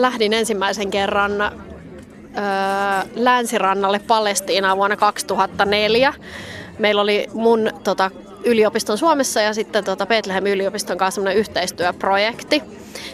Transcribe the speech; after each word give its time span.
lähdin 0.00 0.32
ensimmäisen 0.32 0.90
kerran 0.90 1.40
ö, 1.40 1.50
länsirannalle 3.14 3.98
Palestiinaan 3.98 4.76
vuonna 4.76 4.96
2004. 4.96 6.14
Meillä 6.78 7.00
oli 7.02 7.26
mun 7.34 7.70
tota, 7.84 8.10
yliopiston 8.44 8.98
Suomessa 8.98 9.40
ja 9.40 9.54
sitten 9.54 9.84
tota 9.84 10.06
Bethlehem 10.06 10.46
yliopiston 10.46 10.98
kanssa 10.98 11.32
yhteistyöprojekti. 11.32 12.62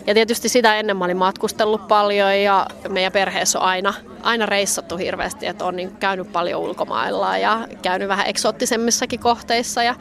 Ja 0.07 0.15
tietysti 0.15 0.49
sitä 0.49 0.77
ennen 0.77 0.97
mä 0.97 1.05
olin 1.05 1.17
matkustellut 1.17 1.89
paljon 1.89 2.39
ja 2.43 2.67
meidän 2.89 3.13
perheessä 3.13 3.59
on 3.59 3.65
aina, 3.65 3.95
aina 4.23 4.47
reissattu 4.47 4.97
hirveästi, 4.97 5.47
että 5.47 5.65
on 5.65 5.77
niin 5.77 5.97
käynyt 5.97 6.33
paljon 6.33 6.61
ulkomailla 6.61 7.39
ja 7.39 7.69
käynyt 7.83 8.09
vähän 8.09 8.27
eksoottisemmissakin 8.27 9.21
kohteissa. 9.21 9.83
Ja 9.83 9.95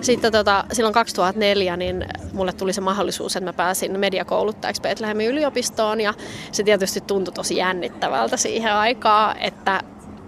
sitten 0.00 0.32
tota, 0.32 0.64
silloin 0.72 0.94
2004 0.94 1.76
niin 1.76 2.06
mulle 2.32 2.52
tuli 2.52 2.72
se 2.72 2.80
mahdollisuus, 2.80 3.36
että 3.36 3.48
mä 3.48 3.52
pääsin 3.52 4.00
mediakouluttajaksi 4.00 4.82
Betlehemin 4.82 5.28
yliopistoon 5.28 6.00
ja 6.00 6.14
se 6.52 6.62
tietysti 6.62 7.00
tuntui 7.00 7.34
tosi 7.34 7.56
jännittävältä 7.56 8.36
siihen 8.36 8.74
aikaan, 8.74 9.38
että 9.38 9.80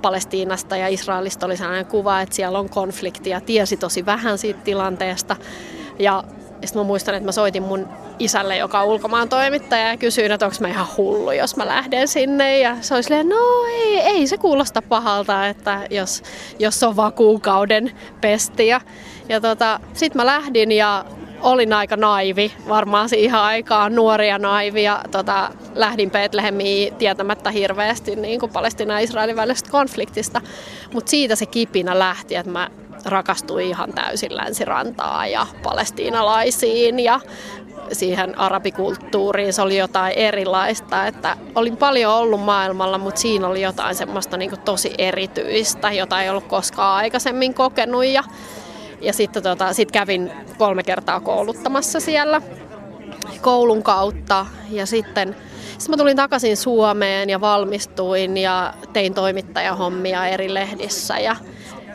Palestiinasta 0.02 0.77
ja 0.77 0.88
Israelista 0.88 1.46
oli 1.46 1.56
sellainen 1.56 1.86
kuva, 1.86 2.20
että 2.20 2.34
siellä 2.34 2.58
on 2.58 2.68
konflikti 2.68 3.30
ja 3.30 3.41
tiesi 3.41 3.77
tosi 3.77 4.06
vähän 4.06 4.38
siitä 4.38 4.60
tilanteesta. 4.64 5.36
Ja 5.98 6.24
sitten 6.64 6.80
mä 6.83 6.86
muistan, 6.86 7.14
että 7.14 7.24
mä 7.24 7.33
soitin 7.33 7.62
mun 7.62 7.88
isälle, 8.19 8.56
joka 8.56 8.80
on 8.80 8.86
ulkomaan 8.86 9.28
toimittaja, 9.28 9.88
ja 9.88 9.96
kysyin, 9.96 10.33
että 10.33 10.46
onko 10.46 10.56
mä 10.60 10.69
ihan 10.69 10.86
hullu, 10.96 11.33
jos 11.33 11.56
mä 11.56 11.66
lähden 11.66 12.08
sinne. 12.08 12.58
Ja 12.58 12.77
se 12.80 12.94
oli 12.94 13.02
silleen, 13.02 13.28
no 13.28 13.36
ei, 13.72 14.00
ei 14.00 14.27
se 14.27 14.38
kuulosta 14.38 14.83
pahalta, 14.83 15.46
että 15.46 15.86
jos, 15.91 16.22
jos 16.58 16.83
on 16.83 16.96
vaan 16.96 17.12
kuukauden 17.12 17.92
pesti. 18.20 18.69
Ja, 19.28 19.40
tota, 19.40 19.80
sitten 19.92 20.22
mä 20.22 20.26
lähdin 20.26 20.72
ja 20.72 21.04
olin 21.40 21.72
aika 21.72 21.96
naivi, 21.96 22.52
varmaan 22.68 23.08
siihen 23.08 23.34
aikaan 23.38 23.94
nuoria 23.94 24.38
naivi 24.38 24.82
ja 24.82 25.00
tota, 25.10 25.50
lähdin 25.74 26.10
Betlehemiin 26.10 26.94
tietämättä 26.94 27.50
hirveästi 27.50 28.16
niin 28.16 28.40
kuin 28.40 28.52
Palestina 28.52 28.98
Israelin 28.98 29.36
välisestä 29.36 29.70
konfliktista. 29.70 30.41
Mutta 30.94 31.10
siitä 31.10 31.36
se 31.36 31.46
kipinä 31.46 31.98
lähti, 31.98 32.34
että 32.34 32.52
mä 32.52 32.70
rakastuin 33.05 33.66
ihan 33.66 33.92
täysin 33.92 34.36
länsirantaa 34.36 35.27
ja 35.27 35.46
palestiinalaisiin 35.62 37.00
ja 37.00 37.20
siihen 37.92 38.38
arabikulttuuriin. 38.38 39.52
Se 39.52 39.62
oli 39.62 39.77
jotain 39.77 40.12
erilaista, 40.12 41.06
että 41.06 41.36
olin 41.55 41.77
paljon 41.77 42.14
ollut 42.14 42.40
maailmalla, 42.40 42.98
mutta 42.98 43.20
siinä 43.20 43.46
oli 43.46 43.62
jotain 43.62 43.94
semmoista 43.94 44.36
niin 44.36 44.61
tosi 44.64 44.94
erityistä, 44.98 45.92
jota 45.92 46.22
ei 46.22 46.30
ollut 46.30 46.46
koskaan 46.46 46.96
aikaisemmin 46.96 47.55
kokenut 47.55 48.05
ja 48.05 48.24
ja 49.00 49.12
sitten 49.12 49.42
tota, 49.42 49.72
sit 49.72 49.92
kävin 49.92 50.33
kolme 50.58 50.83
kertaa 50.83 51.20
kouluttamassa 51.20 52.00
siellä 52.00 52.42
koulun 53.41 53.83
kautta. 53.83 54.47
Ja 54.70 54.86
sitten 54.86 55.36
sitten 55.78 55.91
mä 55.91 55.97
tulin 55.97 56.16
takaisin 56.16 56.56
Suomeen 56.56 57.30
ja 57.30 57.41
valmistuin 57.41 58.36
ja 58.36 58.74
tein 58.92 59.14
toimittajahommia 59.14 60.27
eri 60.27 60.55
lehdissä. 60.55 61.19
Ja 61.19 61.36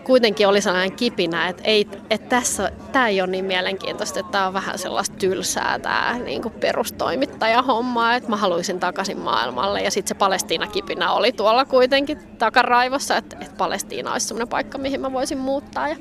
kuitenkin 0.03 0.47
oli 0.47 0.61
sellainen 0.61 0.91
kipinä, 0.91 1.47
että, 1.47 1.63
ei, 1.63 1.87
että 2.09 2.29
tässä, 2.29 2.71
tämä 2.91 3.07
ei 3.07 3.21
ole 3.21 3.29
niin 3.29 3.45
mielenkiintoista, 3.45 4.19
että 4.19 4.31
tämä 4.31 4.47
on 4.47 4.53
vähän 4.53 4.79
sellaista 4.79 5.15
tylsää 5.15 5.79
tämä 5.79 6.19
niin 6.23 6.41
kuin 6.41 6.53
perustoimittajahomma, 6.53 8.15
että 8.15 8.29
mä 8.29 8.35
haluaisin 8.35 8.79
takaisin 8.79 9.19
maailmalle. 9.19 9.81
Ja 9.81 9.91
sitten 9.91 10.07
se 10.09 10.15
Palestiina-kipinä 10.15 11.11
oli 11.11 11.31
tuolla 11.31 11.65
kuitenkin 11.65 12.19
takaraivossa, 12.37 13.17
että, 13.17 13.37
että 13.41 13.55
Palestiina 13.57 14.13
olisi 14.13 14.27
sellainen 14.27 14.47
paikka, 14.47 14.77
mihin 14.77 15.01
mä 15.01 15.13
voisin 15.13 15.37
muuttaa. 15.37 15.87
Ja 15.87 15.95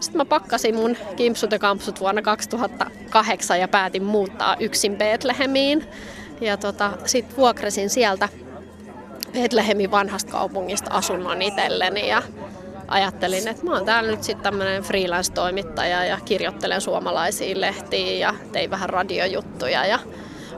sitten 0.00 0.18
mä 0.18 0.24
pakkasin 0.24 0.74
mun 0.74 0.96
kimpsut 1.16 1.52
ja 1.52 1.58
kampsut 1.58 2.00
vuonna 2.00 2.22
2008 2.22 3.60
ja 3.60 3.68
päätin 3.68 4.04
muuttaa 4.04 4.56
yksin 4.60 4.96
Betlehemiin. 4.96 5.84
Ja 6.40 6.56
tota, 6.56 6.92
sitten 7.04 7.36
vuokrasin 7.36 7.90
sieltä 7.90 8.28
Betlehemin 9.32 9.90
vanhasta 9.90 10.32
kaupungista 10.32 10.90
asunnon 10.90 11.42
itselleni 11.42 12.08
ja 12.08 12.22
ajattelin, 12.88 13.48
että 13.48 13.64
mä 13.64 13.72
oon 13.72 13.84
täällä 13.84 14.10
nyt 14.10 14.22
sitten 14.22 14.42
tämmöinen 14.42 14.82
freelance-toimittaja 14.82 16.04
ja 16.04 16.18
kirjoittelen 16.24 16.80
suomalaisiin 16.80 17.60
lehtiin 17.60 18.20
ja 18.20 18.34
tein 18.52 18.70
vähän 18.70 18.90
radiojuttuja 18.90 19.86
ja 19.86 19.98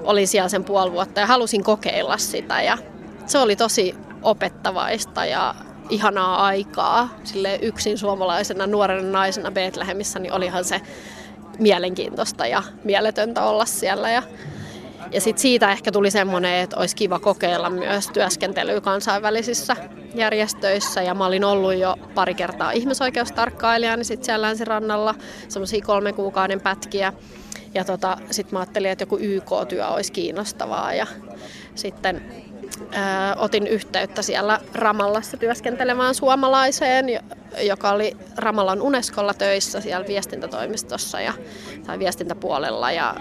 olin 0.04 0.28
siellä 0.28 0.48
sen 0.48 0.64
puoli 0.64 0.92
vuotta 0.92 1.20
ja 1.20 1.26
halusin 1.26 1.64
kokeilla 1.64 2.18
sitä 2.18 2.62
ja 2.62 2.78
se 3.26 3.38
oli 3.38 3.56
tosi 3.56 3.94
opettavaista 4.22 5.24
ja 5.24 5.54
ihanaa 5.90 6.44
aikaa 6.44 7.08
sille 7.24 7.58
yksin 7.62 7.98
suomalaisena 7.98 8.66
nuorena 8.66 9.10
naisena 9.10 9.50
Betlehemissä, 9.50 10.18
niin 10.18 10.32
olihan 10.32 10.64
se 10.64 10.80
mielenkiintoista 11.58 12.46
ja 12.46 12.62
mieletöntä 12.84 13.42
olla 13.42 13.64
siellä. 13.64 14.10
Ja, 14.10 14.22
ja 15.12 15.20
sitten 15.20 15.42
siitä 15.42 15.72
ehkä 15.72 15.92
tuli 15.92 16.10
semmoinen, 16.10 16.54
että 16.54 16.76
olisi 16.76 16.96
kiva 16.96 17.18
kokeilla 17.18 17.70
myös 17.70 18.08
työskentelyä 18.08 18.80
kansainvälisissä 18.80 19.76
järjestöissä. 20.14 21.02
Ja 21.02 21.14
mä 21.14 21.26
olin 21.26 21.44
ollut 21.44 21.74
jo 21.74 21.96
pari 22.14 22.34
kertaa 22.34 22.70
ihmisoikeustarkkailijana 22.70 24.04
sitten 24.04 24.24
siellä 24.24 24.46
länsirannalla, 24.46 25.14
semmoisia 25.48 25.84
kolmen 25.86 26.14
kuukauden 26.14 26.60
pätkiä. 26.60 27.12
Ja 27.74 27.84
tota, 27.84 28.18
sitten 28.30 28.54
mä 28.54 28.60
ajattelin, 28.60 28.90
että 28.90 29.02
joku 29.02 29.18
YK-työ 29.20 29.86
olisi 29.88 30.12
kiinnostavaa. 30.12 30.94
Ja 30.94 31.06
sitten 31.74 32.44
otin 33.36 33.66
yhteyttä 33.66 34.22
siellä 34.22 34.60
Ramallassa 34.74 35.36
työskentelemään 35.36 36.14
suomalaiseen, 36.14 37.06
joka 37.62 37.91
oli 37.91 38.16
Ramallan 38.36 38.82
Unescolla 38.82 39.34
töissä 39.34 39.80
siellä 39.80 40.06
viestintätoimistossa 40.06 41.20
ja, 41.20 41.32
tai 41.86 41.98
viestintäpuolella 41.98 42.92
ja 42.92 43.14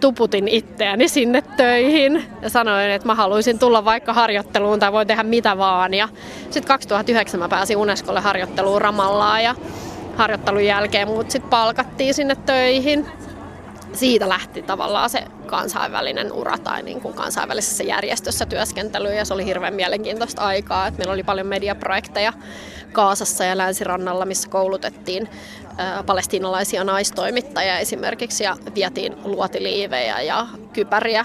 tuputin 0.00 0.48
itseäni 0.48 1.08
sinne 1.08 1.42
töihin 1.42 2.24
ja 2.42 2.50
sanoin, 2.50 2.90
että 2.90 3.06
mä 3.06 3.14
haluaisin 3.14 3.58
tulla 3.58 3.84
vaikka 3.84 4.12
harjoitteluun 4.12 4.78
tai 4.78 4.92
voin 4.92 5.06
tehdä 5.06 5.22
mitä 5.22 5.58
vaan. 5.58 5.94
Ja 5.94 6.08
sitten 6.44 6.68
2009 6.68 7.40
mä 7.40 7.48
pääsin 7.48 7.76
Unescolle 7.76 8.20
harjoitteluun 8.20 8.82
Ramallaan 8.82 9.44
ja 9.44 9.54
harjoittelun 10.16 10.64
jälkeen 10.64 11.08
mut 11.08 11.30
sitten 11.30 11.50
palkattiin 11.50 12.14
sinne 12.14 12.36
töihin 12.46 13.06
siitä 13.92 14.28
lähti 14.28 14.62
tavallaan 14.62 15.10
se 15.10 15.24
kansainvälinen 15.46 16.32
ura 16.32 16.58
tai 16.58 16.82
niin 16.82 17.00
kuin 17.00 17.14
kansainvälisessä 17.14 17.84
järjestössä 17.84 18.46
työskentely 18.46 19.14
ja 19.14 19.24
se 19.24 19.34
oli 19.34 19.44
hirveän 19.44 19.74
mielenkiintoista 19.74 20.42
aikaa. 20.42 20.86
Että 20.86 20.98
meillä 20.98 21.12
oli 21.12 21.22
paljon 21.22 21.46
mediaprojekteja 21.46 22.32
Kaasassa 22.92 23.44
ja 23.44 23.58
Länsirannalla, 23.58 24.24
missä 24.24 24.48
koulutettiin 24.48 25.28
palestiinalaisia 26.06 26.84
naistoimittajia 26.84 27.78
esimerkiksi 27.78 28.44
ja 28.44 28.56
vietiin 28.74 29.16
luotiliivejä 29.24 30.20
ja 30.20 30.46
kypäriä 30.72 31.24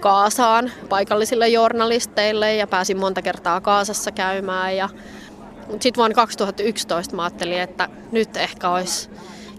Kaasaan 0.00 0.72
paikallisille 0.88 1.48
journalisteille 1.48 2.54
ja 2.54 2.66
pääsin 2.66 2.98
monta 2.98 3.22
kertaa 3.22 3.60
Kaasassa 3.60 4.10
käymään 4.10 4.76
ja 4.76 4.88
sitten 5.70 5.96
vuonna 5.96 6.14
2011 6.14 7.16
mä 7.16 7.22
ajattelin, 7.22 7.60
että 7.60 7.88
nyt 8.12 8.36
ehkä 8.36 8.70
olisi 8.70 9.10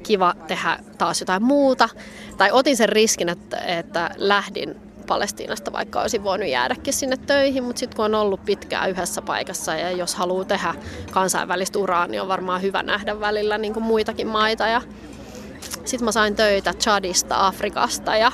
kiva 0.08 0.36
tehdä 0.48 0.80
taas 0.98 1.20
jotain 1.20 1.44
muuta. 1.44 1.90
Tai 2.38 2.52
otin 2.52 2.78
sen 2.78 2.90
riskin, 2.90 3.30
että, 3.30 3.58
että 3.58 4.10
lähdin 4.16 4.76
Palestiinasta, 5.08 5.74
vaikka 5.74 6.02
olisin 6.02 6.24
voinut 6.24 6.48
jäädäkin 6.48 6.94
sinne 6.94 7.18
töihin, 7.18 7.64
mutta 7.64 7.80
sitten 7.80 7.96
kun 7.96 8.06
on 8.06 8.16
ollut 8.16 8.46
pitkään 8.46 8.90
yhdessä 8.90 9.22
paikassa 9.22 9.76
ja 9.76 9.92
jos 9.92 10.16
haluaa 10.16 10.46
tehdä 10.46 10.76
kansainvälistä 11.12 11.80
uraa, 11.80 12.08
niin 12.08 12.22
on 12.22 12.28
varmaan 12.28 12.62
hyvä 12.62 12.84
nähdä 12.84 13.20
välillä 13.20 13.58
niin 13.58 13.74
kuin 13.74 13.84
muitakin 13.84 14.28
maita. 14.28 14.68
Ja 14.68 14.82
sitten 15.86 16.06
mä 16.06 16.12
sain 16.12 16.36
töitä 16.36 16.74
Chadista, 16.74 17.48
Afrikasta 17.48 18.16
ja 18.16 18.32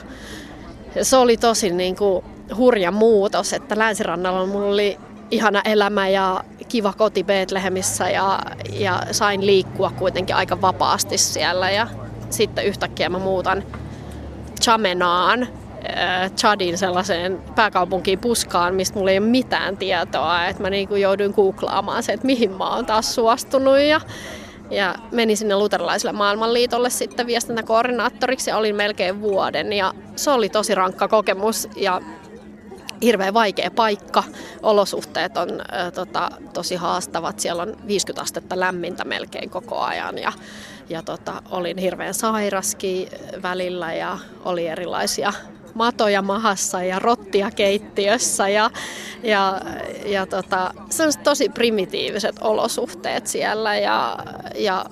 se 1.02 1.18
oli 1.18 1.38
tosi 1.38 1.70
niin 1.70 1.96
kuin 1.96 2.26
hurja 2.58 2.92
muutos, 2.92 3.54
että 3.54 3.78
länsirannalla 3.78 4.46
mulla 4.46 4.74
oli 4.74 5.00
ihana 5.34 5.62
elämä 5.66 6.08
ja 6.08 6.44
kiva 6.68 6.94
koti 6.94 7.24
Betlehemissä 7.24 8.10
ja, 8.10 8.40
ja 8.74 9.02
sain 9.12 9.46
liikkua 9.46 9.92
kuitenkin 9.92 10.36
aika 10.36 10.62
vapaasti 10.62 11.18
siellä 11.18 11.72
ja 11.72 11.88
sitten 12.30 12.66
yhtäkkiä 12.66 13.10
mä 13.10 13.20
muutan 13.20 13.64
Chamenaan, 14.62 15.42
äh, 15.44 16.32
Chadin 16.32 16.78
sellaiseen 16.78 17.42
pääkaupunkiin 17.56 18.20
puskaan, 18.20 18.76
mistä 18.76 19.00
mulla 19.00 19.12
ei 19.12 19.18
ole 19.18 19.28
mitään 19.28 19.78
tietoa. 19.78 20.46
Että 20.46 20.62
mä 20.62 20.70
niin 20.70 21.02
jouduin 21.02 21.34
googlaamaan 21.36 22.04
se, 22.04 22.14
että 22.14 22.26
mihin 22.26 22.52
mä 22.52 22.76
oon 22.76 22.86
taas 22.86 23.16
suostunut. 23.16 23.80
Ja, 23.80 24.02
ja 24.72 24.96
menin 25.12 25.38
sinne 25.38 25.56
luterilaiselle 25.56 26.12
maailmanliitolle 26.14 26.90
sitten 26.90 27.28
viestintäkoordinaattoriksi 27.28 28.50
ja 28.50 28.58
olin 28.58 28.76
melkein 28.76 29.22
vuoden. 29.22 29.74
Ja 29.74 29.94
se 30.16 30.32
oli 30.32 30.50
tosi 30.50 30.76
rankka 30.76 31.08
kokemus 31.08 31.68
ja 31.76 32.02
hirveän 33.04 33.34
vaikea 33.34 33.72
paikka. 33.72 34.24
Olosuhteet 34.62 35.38
on 35.38 35.50
ä, 35.62 35.92
tota, 35.92 36.30
tosi 36.54 36.76
haastavat. 36.76 37.40
Siellä 37.40 37.64
on 37.64 37.78
50 37.88 38.22
astetta 38.22 38.60
lämmintä 38.60 39.06
melkein 39.06 39.50
koko 39.50 39.80
ajan 39.80 40.18
ja, 40.18 40.32
ja 40.90 41.02
tota, 41.02 41.44
olin 41.52 41.78
hirveän 41.78 42.14
sairaskin 42.14 43.08
välillä 43.44 43.94
ja 43.94 44.18
oli 44.46 44.68
erilaisia 44.68 45.34
matoja 45.74 46.22
mahassa 46.22 46.84
ja 46.84 47.00
rottia 47.00 47.52
keittiössä 47.52 48.50
ja, 48.50 48.70
ja, 49.24 49.62
ja 50.06 50.26
tota, 50.26 50.74
tosi 51.24 51.50
primitiiviset 51.50 52.36
olosuhteet 52.42 53.28
siellä 53.28 53.76
ja, 53.76 54.18
ja 54.56 54.86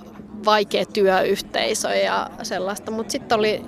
vaikea 0.45 0.85
työyhteisö 0.85 1.95
ja 1.95 2.29
sellaista, 2.43 2.91
mutta 2.91 3.11
sitten 3.11 3.39
oli 3.39 3.65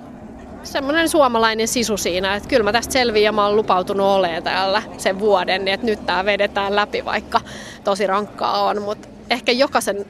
semmoinen 0.64 1.08
suomalainen 1.08 1.68
sisu 1.68 1.96
siinä, 1.96 2.34
että 2.36 2.48
kyllä 2.48 2.62
mä 2.62 2.72
tästä 2.72 2.92
selviin 2.92 3.24
ja 3.24 3.32
mä 3.32 3.46
oon 3.46 3.56
lupautunut 3.56 4.06
olemaan 4.06 4.42
täällä 4.42 4.82
sen 4.98 5.18
vuoden, 5.18 5.64
niin 5.64 5.74
että 5.74 5.86
nyt 5.86 6.06
tää 6.06 6.24
vedetään 6.24 6.76
läpi, 6.76 7.04
vaikka 7.04 7.40
tosi 7.84 8.06
rankkaa 8.06 8.62
on, 8.62 8.82
mutta 8.82 9.08
ehkä 9.30 9.52
jokaisen 9.52 10.06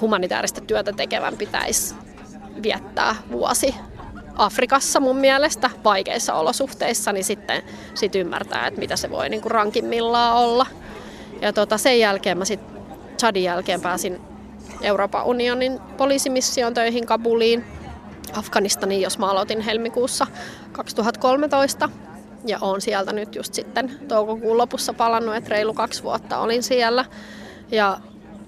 humanitaarista 0.00 0.60
työtä 0.60 0.92
tekevän 0.92 1.36
pitäisi 1.36 1.94
viettää 2.62 3.16
vuosi 3.30 3.74
Afrikassa 4.36 5.00
mun 5.00 5.16
mielestä 5.16 5.70
vaikeissa 5.84 6.34
olosuhteissa, 6.34 7.12
niin 7.12 7.24
sitten 7.24 7.62
sit 7.94 8.14
ymmärtää, 8.14 8.66
että 8.66 8.80
mitä 8.80 8.96
se 8.96 9.10
voi 9.10 9.28
niin 9.28 9.42
kuin 9.42 9.50
rankimmillaan 9.50 10.36
olla. 10.36 10.66
Ja 11.42 11.52
tota, 11.52 11.78
sen 11.78 11.98
jälkeen 11.98 12.38
mä 12.38 12.44
sitten 12.44 12.82
Chadin 13.18 13.42
jälkeen 13.42 13.80
pääsin 13.80 14.20
Euroopan 14.82 15.24
unionin 15.24 15.78
poliisimission 15.96 16.74
töihin 16.74 17.06
Kabuliin 17.06 17.64
Afganistaniin, 18.34 19.02
jos 19.02 19.18
mä 19.18 19.30
aloitin 19.30 19.60
helmikuussa 19.60 20.26
2013. 20.72 21.88
Ja 22.46 22.58
olen 22.60 22.80
sieltä 22.80 23.12
nyt 23.12 23.34
just 23.34 23.54
sitten 23.54 23.98
toukokuun 24.08 24.58
lopussa 24.58 24.92
palannut, 24.92 25.36
että 25.36 25.50
reilu 25.50 25.74
kaksi 25.74 26.02
vuotta 26.02 26.38
olin 26.38 26.62
siellä. 26.62 27.04
Ja 27.70 27.98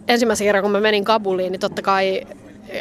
ensimmäisen 0.08 0.46
kerran 0.46 0.62
kun 0.62 0.73
mä 0.73 0.81
menin 0.81 1.05
Kabuliin, 1.05 1.52
niin 1.52 1.61
totta 1.61 1.82
kai 1.82 2.26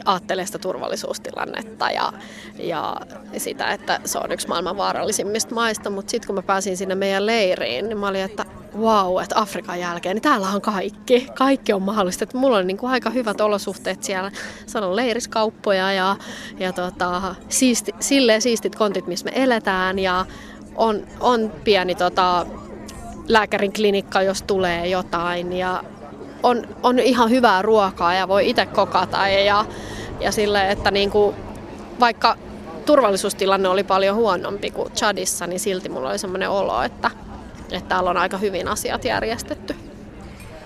ajattelee 0.05 0.45
sitä 0.45 0.57
turvallisuustilannetta 0.57 1.89
ja, 1.91 2.13
ja 2.59 2.95
sitä, 3.37 3.67
että 3.71 3.99
se 4.05 4.17
on 4.17 4.31
yksi 4.31 4.47
maailman 4.47 4.77
vaarallisimmista 4.77 5.55
maista. 5.55 5.89
Mutta 5.89 6.11
sitten 6.11 6.27
kun 6.27 6.35
mä 6.35 6.41
pääsin 6.41 6.77
sinne 6.77 6.95
meidän 6.95 7.25
leiriin, 7.25 7.89
niin 7.89 7.97
mä 7.97 8.07
olin, 8.07 8.21
että 8.21 8.45
wow, 8.79 9.21
että 9.23 9.39
Afrikan 9.39 9.79
jälkeen, 9.79 10.15
niin 10.15 10.21
täällä 10.21 10.49
on 10.49 10.61
kaikki. 10.61 11.27
Kaikki 11.35 11.73
on 11.73 11.81
mahdollista. 11.81 12.23
Että 12.23 12.37
mulla 12.37 12.57
on 12.57 12.67
niin 12.67 12.77
kuin 12.77 12.91
aika 12.91 13.09
hyvät 13.09 13.41
olosuhteet 13.41 14.03
siellä. 14.03 14.31
Se 14.65 14.77
on 14.77 14.95
leiriskauppoja 14.95 15.91
ja, 15.91 16.15
ja 16.59 16.73
tota, 16.73 17.35
siisti, 17.49 17.95
silleen 17.99 18.41
siistit 18.41 18.75
kontit, 18.75 19.07
missä 19.07 19.25
me 19.25 19.31
eletään. 19.35 19.99
Ja 19.99 20.25
on, 20.75 21.07
on 21.19 21.51
pieni 21.63 21.95
tota, 21.95 22.45
lääkärin 23.27 23.73
klinikka, 23.73 24.21
jos 24.21 24.41
tulee 24.41 24.87
jotain. 24.87 25.53
Ja 25.53 25.83
on, 26.43 26.67
on 26.83 26.99
ihan 26.99 27.29
hyvää 27.29 27.61
ruokaa 27.61 28.13
ja 28.13 28.27
voi 28.27 28.49
itse 28.49 28.65
kokata. 28.65 29.27
Ja, 29.27 29.65
ja 30.19 30.31
sille, 30.31 30.71
että 30.71 30.91
niin 30.91 31.11
kuin, 31.11 31.35
vaikka 31.99 32.37
turvallisuustilanne 32.85 33.69
oli 33.69 33.83
paljon 33.83 34.15
huonompi 34.15 34.71
kuin 34.71 34.91
Chadissa, 34.91 35.47
niin 35.47 35.59
silti 35.59 35.89
mulla 35.89 36.09
oli 36.09 36.17
semmoinen 36.17 36.49
olo, 36.49 36.81
että 36.83 37.11
että 37.71 37.89
täällä 37.89 38.09
on 38.09 38.17
aika 38.17 38.37
hyvin 38.37 38.67
asiat 38.67 39.05
järjestetty. 39.05 39.75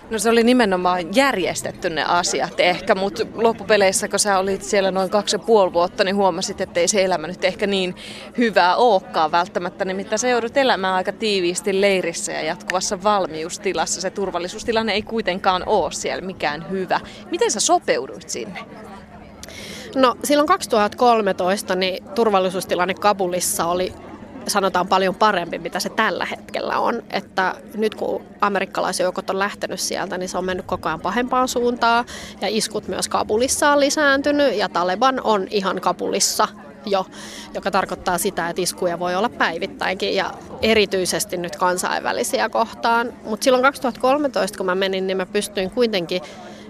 No 0.09 0.19
se 0.19 0.29
oli 0.29 0.43
nimenomaan 0.43 1.15
järjestetty 1.15 1.89
ne 1.89 2.03
asiat 2.03 2.59
ehkä, 2.59 2.95
mutta 2.95 3.25
loppupeleissä 3.35 4.07
kun 4.07 4.19
sä 4.19 4.39
olit 4.39 4.63
siellä 4.63 4.91
noin 4.91 5.09
kaksi 5.09 5.35
ja 5.35 5.39
puoli 5.39 5.73
vuotta, 5.73 6.03
niin 6.03 6.15
huomasit, 6.15 6.61
että 6.61 6.79
ei 6.79 6.87
se 6.87 7.03
elämä 7.03 7.27
nyt 7.27 7.43
ehkä 7.43 7.67
niin 7.67 7.95
hyvää 8.37 8.75
olekaan 8.75 9.31
välttämättä. 9.31 9.85
Nimittäin 9.85 10.19
sä 10.19 10.27
joudut 10.27 10.57
elämään 10.57 10.95
aika 10.95 11.11
tiiviisti 11.11 11.81
leirissä 11.81 12.31
ja 12.31 12.41
jatkuvassa 12.41 13.03
valmiustilassa. 13.03 14.01
Se 14.01 14.09
turvallisuustilanne 14.09 14.93
ei 14.93 15.01
kuitenkaan 15.01 15.63
ole 15.65 15.91
siellä 15.91 16.21
mikään 16.21 16.69
hyvä. 16.69 16.99
Miten 17.31 17.51
sä 17.51 17.59
sopeuduit 17.59 18.29
sinne? 18.29 18.59
No 19.95 20.15
silloin 20.23 20.47
2013 20.47 21.75
niin 21.75 22.03
turvallisuustilanne 22.15 22.93
Kabulissa 22.93 23.65
oli 23.65 23.93
sanotaan 24.47 24.87
paljon 24.87 25.15
parempi, 25.15 25.59
mitä 25.59 25.79
se 25.79 25.89
tällä 25.89 26.25
hetkellä 26.25 26.79
on. 26.79 27.03
Että 27.09 27.55
nyt 27.75 27.95
kun 27.95 28.23
amerikkalaisjoukot 28.41 29.29
on 29.29 29.39
lähtenyt 29.39 29.79
sieltä, 29.79 30.17
niin 30.17 30.29
se 30.29 30.37
on 30.37 30.45
mennyt 30.45 30.65
koko 30.65 30.89
ajan 30.89 31.01
pahempaan 31.01 31.47
suuntaan. 31.47 32.05
Ja 32.41 32.47
iskut 32.47 32.87
myös 32.87 33.09
Kabulissa 33.09 33.71
on 33.71 33.79
lisääntynyt 33.79 34.55
ja 34.55 34.69
Taleban 34.69 35.21
on 35.23 35.47
ihan 35.49 35.81
Kabulissa 35.81 36.47
jo, 36.85 37.05
joka 37.53 37.71
tarkoittaa 37.71 38.17
sitä, 38.17 38.49
että 38.49 38.61
iskuja 38.61 38.99
voi 38.99 39.15
olla 39.15 39.29
päivittäinkin 39.29 40.15
ja 40.15 40.33
erityisesti 40.61 41.37
nyt 41.37 41.55
kansainvälisiä 41.55 42.49
kohtaan. 42.49 43.13
Mutta 43.23 43.43
silloin 43.43 43.63
2013, 43.63 44.57
kun 44.57 44.65
mä 44.65 44.75
menin, 44.75 45.07
niin 45.07 45.17
mä 45.17 45.25
pystyin 45.25 45.71
kuitenkin 45.71 46.21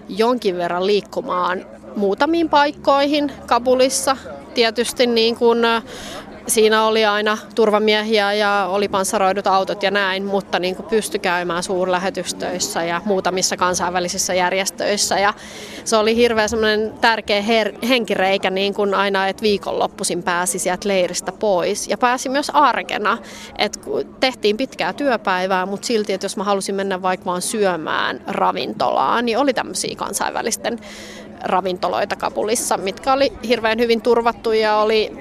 jonkin 0.08 0.56
verran 0.56 0.86
liikkumaan 0.86 1.66
muutamiin 1.96 2.48
paikkoihin 2.48 3.32
Kabulissa. 3.46 4.16
Tietysti 4.54 5.06
niin 5.06 5.36
kuin 5.36 5.58
siinä 6.46 6.84
oli 6.84 7.04
aina 7.04 7.38
turvamiehiä 7.54 8.32
ja 8.32 8.66
oli 8.70 8.88
panssaroidut 8.88 9.46
autot 9.46 9.82
ja 9.82 9.90
näin, 9.90 10.24
mutta 10.24 10.58
niin 10.58 10.76
kuin 10.76 10.86
pystyi 10.86 11.20
käymään 11.20 11.62
suurlähetystöissä 11.62 12.84
ja 12.84 13.02
muutamissa 13.04 13.56
kansainvälisissä 13.56 14.34
järjestöissä. 14.34 15.18
Ja 15.18 15.34
se 15.84 15.96
oli 15.96 16.16
hirveän 16.16 16.48
semmoinen 16.48 16.92
tärkeä 17.00 17.40
her- 17.40 17.86
henkireikä 17.86 18.50
niin 18.50 18.74
kuin 18.74 18.94
aina, 18.94 19.28
että 19.28 19.42
viikonloppuisin 19.42 20.22
pääsi 20.22 20.58
sieltä 20.58 20.88
leiristä 20.88 21.32
pois. 21.32 21.88
Ja 21.88 21.98
pääsi 21.98 22.28
myös 22.28 22.50
arkena, 22.50 23.18
että 23.58 23.80
tehtiin 24.20 24.56
pitkää 24.56 24.92
työpäivää, 24.92 25.66
mutta 25.66 25.86
silti, 25.86 26.12
että 26.12 26.24
jos 26.24 26.36
mä 26.36 26.44
halusin 26.44 26.74
mennä 26.74 27.02
vaikka 27.02 27.26
vaan 27.26 27.42
syömään 27.42 28.20
ravintolaan, 28.26 29.24
niin 29.24 29.38
oli 29.38 29.54
tämmöisiä 29.54 29.94
kansainvälisten 29.96 30.78
ravintoloita 31.42 32.16
Kabulissa, 32.16 32.76
mitkä 32.76 33.12
oli 33.12 33.32
hirveän 33.48 33.78
hyvin 33.78 34.00
turvattu 34.00 34.52
ja 34.52 34.76
oli 34.76 35.12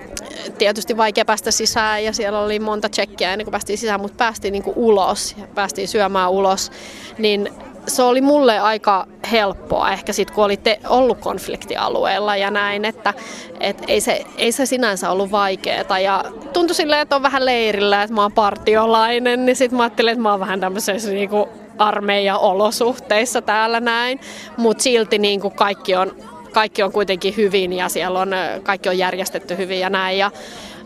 tietysti 0.58 0.98
vaikea 0.98 1.26
päästä 1.26 1.52
sisään 1.52 2.04
ja 2.04 2.14
siellä 2.14 2.40
oli 2.40 2.60
monta 2.60 2.90
tsekkiä 2.90 3.34
ennen 3.34 3.46
kuin 3.46 3.52
päästiin 3.52 3.78
sisään, 3.78 4.02
mutta 4.02 4.18
päästiin 4.18 4.52
niin 4.52 4.64
kuin 4.64 4.78
ulos 4.78 5.36
ja 5.38 5.48
päästiin 5.56 5.88
syömään 5.88 6.32
ulos, 6.32 6.72
niin 7.18 7.50
se 7.88 8.04
oli 8.04 8.22
mulle 8.22 8.60
aika 8.60 9.08
helppoa 9.32 9.92
ehkä 9.92 10.14
sitten, 10.14 10.36
kun 10.36 10.44
oli 10.44 10.58
te, 10.58 10.80
ollut 10.90 11.20
konfliktialueella 11.20 12.36
ja 12.36 12.52
näin, 12.52 12.86
että 12.86 13.14
et 13.60 13.84
ei, 13.88 14.02
se, 14.02 14.26
ei 14.38 14.52
se 14.52 14.66
sinänsä 14.66 15.12
ollut 15.12 15.32
vaikeaa. 15.32 16.00
Ja 16.00 16.24
tuntui 16.54 16.76
silleen, 16.76 17.02
että 17.02 17.16
on 17.16 17.24
vähän 17.24 17.46
leirillä, 17.46 18.04
että 18.04 18.14
mä 18.14 18.22
oon 18.22 18.32
partiolainen, 18.32 19.46
niin 19.46 19.56
sitten 19.56 19.78
mä 19.78 19.84
ajattelin, 19.84 20.12
että 20.12 20.22
mä 20.22 20.32
oon 20.32 20.40
vähän 20.40 20.60
tämmöisessä 20.60 21.12
niinku 21.12 21.50
armeijan 21.78 22.40
olosuhteissa 22.40 23.42
täällä 23.42 23.80
näin, 23.80 24.20
mutta 24.58 24.84
silti 24.84 25.18
niinku 25.18 25.50
kaikki 25.50 25.96
on 25.96 26.16
kaikki 26.56 26.84
on 26.84 26.92
kuitenkin 26.92 27.34
hyvin 27.38 27.74
ja 27.74 27.90
siellä 27.90 28.20
on, 28.20 28.32
kaikki 28.64 28.90
on 28.90 28.98
järjestetty 28.98 29.58
hyvin 29.58 29.80
ja 29.80 29.90
näin. 29.90 30.18
Ja, 30.18 30.32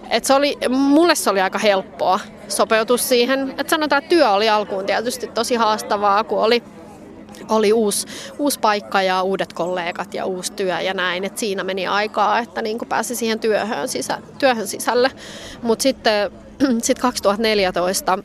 et 0.10 0.25
se 0.25 0.33
oli, 0.33 0.57
mulle 0.69 1.16
se 1.16 1.30
oli 1.30 1.42
aika 1.42 1.60
helppoa 1.60 2.19
sopeutus 2.48 3.10
siihen. 3.10 3.54
Et 3.57 3.69
sanotaan, 3.69 4.04
että 4.04 4.10
työ 4.10 4.30
oli 4.30 4.50
alkuun 4.50 4.86
tietysti 4.86 5.27
tosi 5.27 5.56
haastavaa, 5.56 6.24
kun 6.24 6.39
oli 6.39 6.63
oli 7.50 7.74
uusi, 7.74 8.07
uusi 8.39 8.60
paikka 8.60 9.01
ja 9.01 9.21
uudet 9.21 9.54
kollegat 9.54 10.13
ja 10.13 10.25
uusi 10.25 10.54
työ 10.54 10.81
ja 10.81 10.94
näin. 10.94 11.25
Et 11.25 11.38
siinä 11.38 11.63
meni 11.63 11.88
aikaa, 11.88 12.39
että 12.39 12.62
niin 12.62 12.77
pääsi 12.89 13.16
siihen 13.16 13.39
työhön, 13.39 13.88
sisä, 13.88 14.21
työhön 14.39 14.68
sisälle. 14.68 15.12
Mutta 15.62 15.83
sitten 15.83 16.31
sit 16.83 17.00
2014 17.00 18.19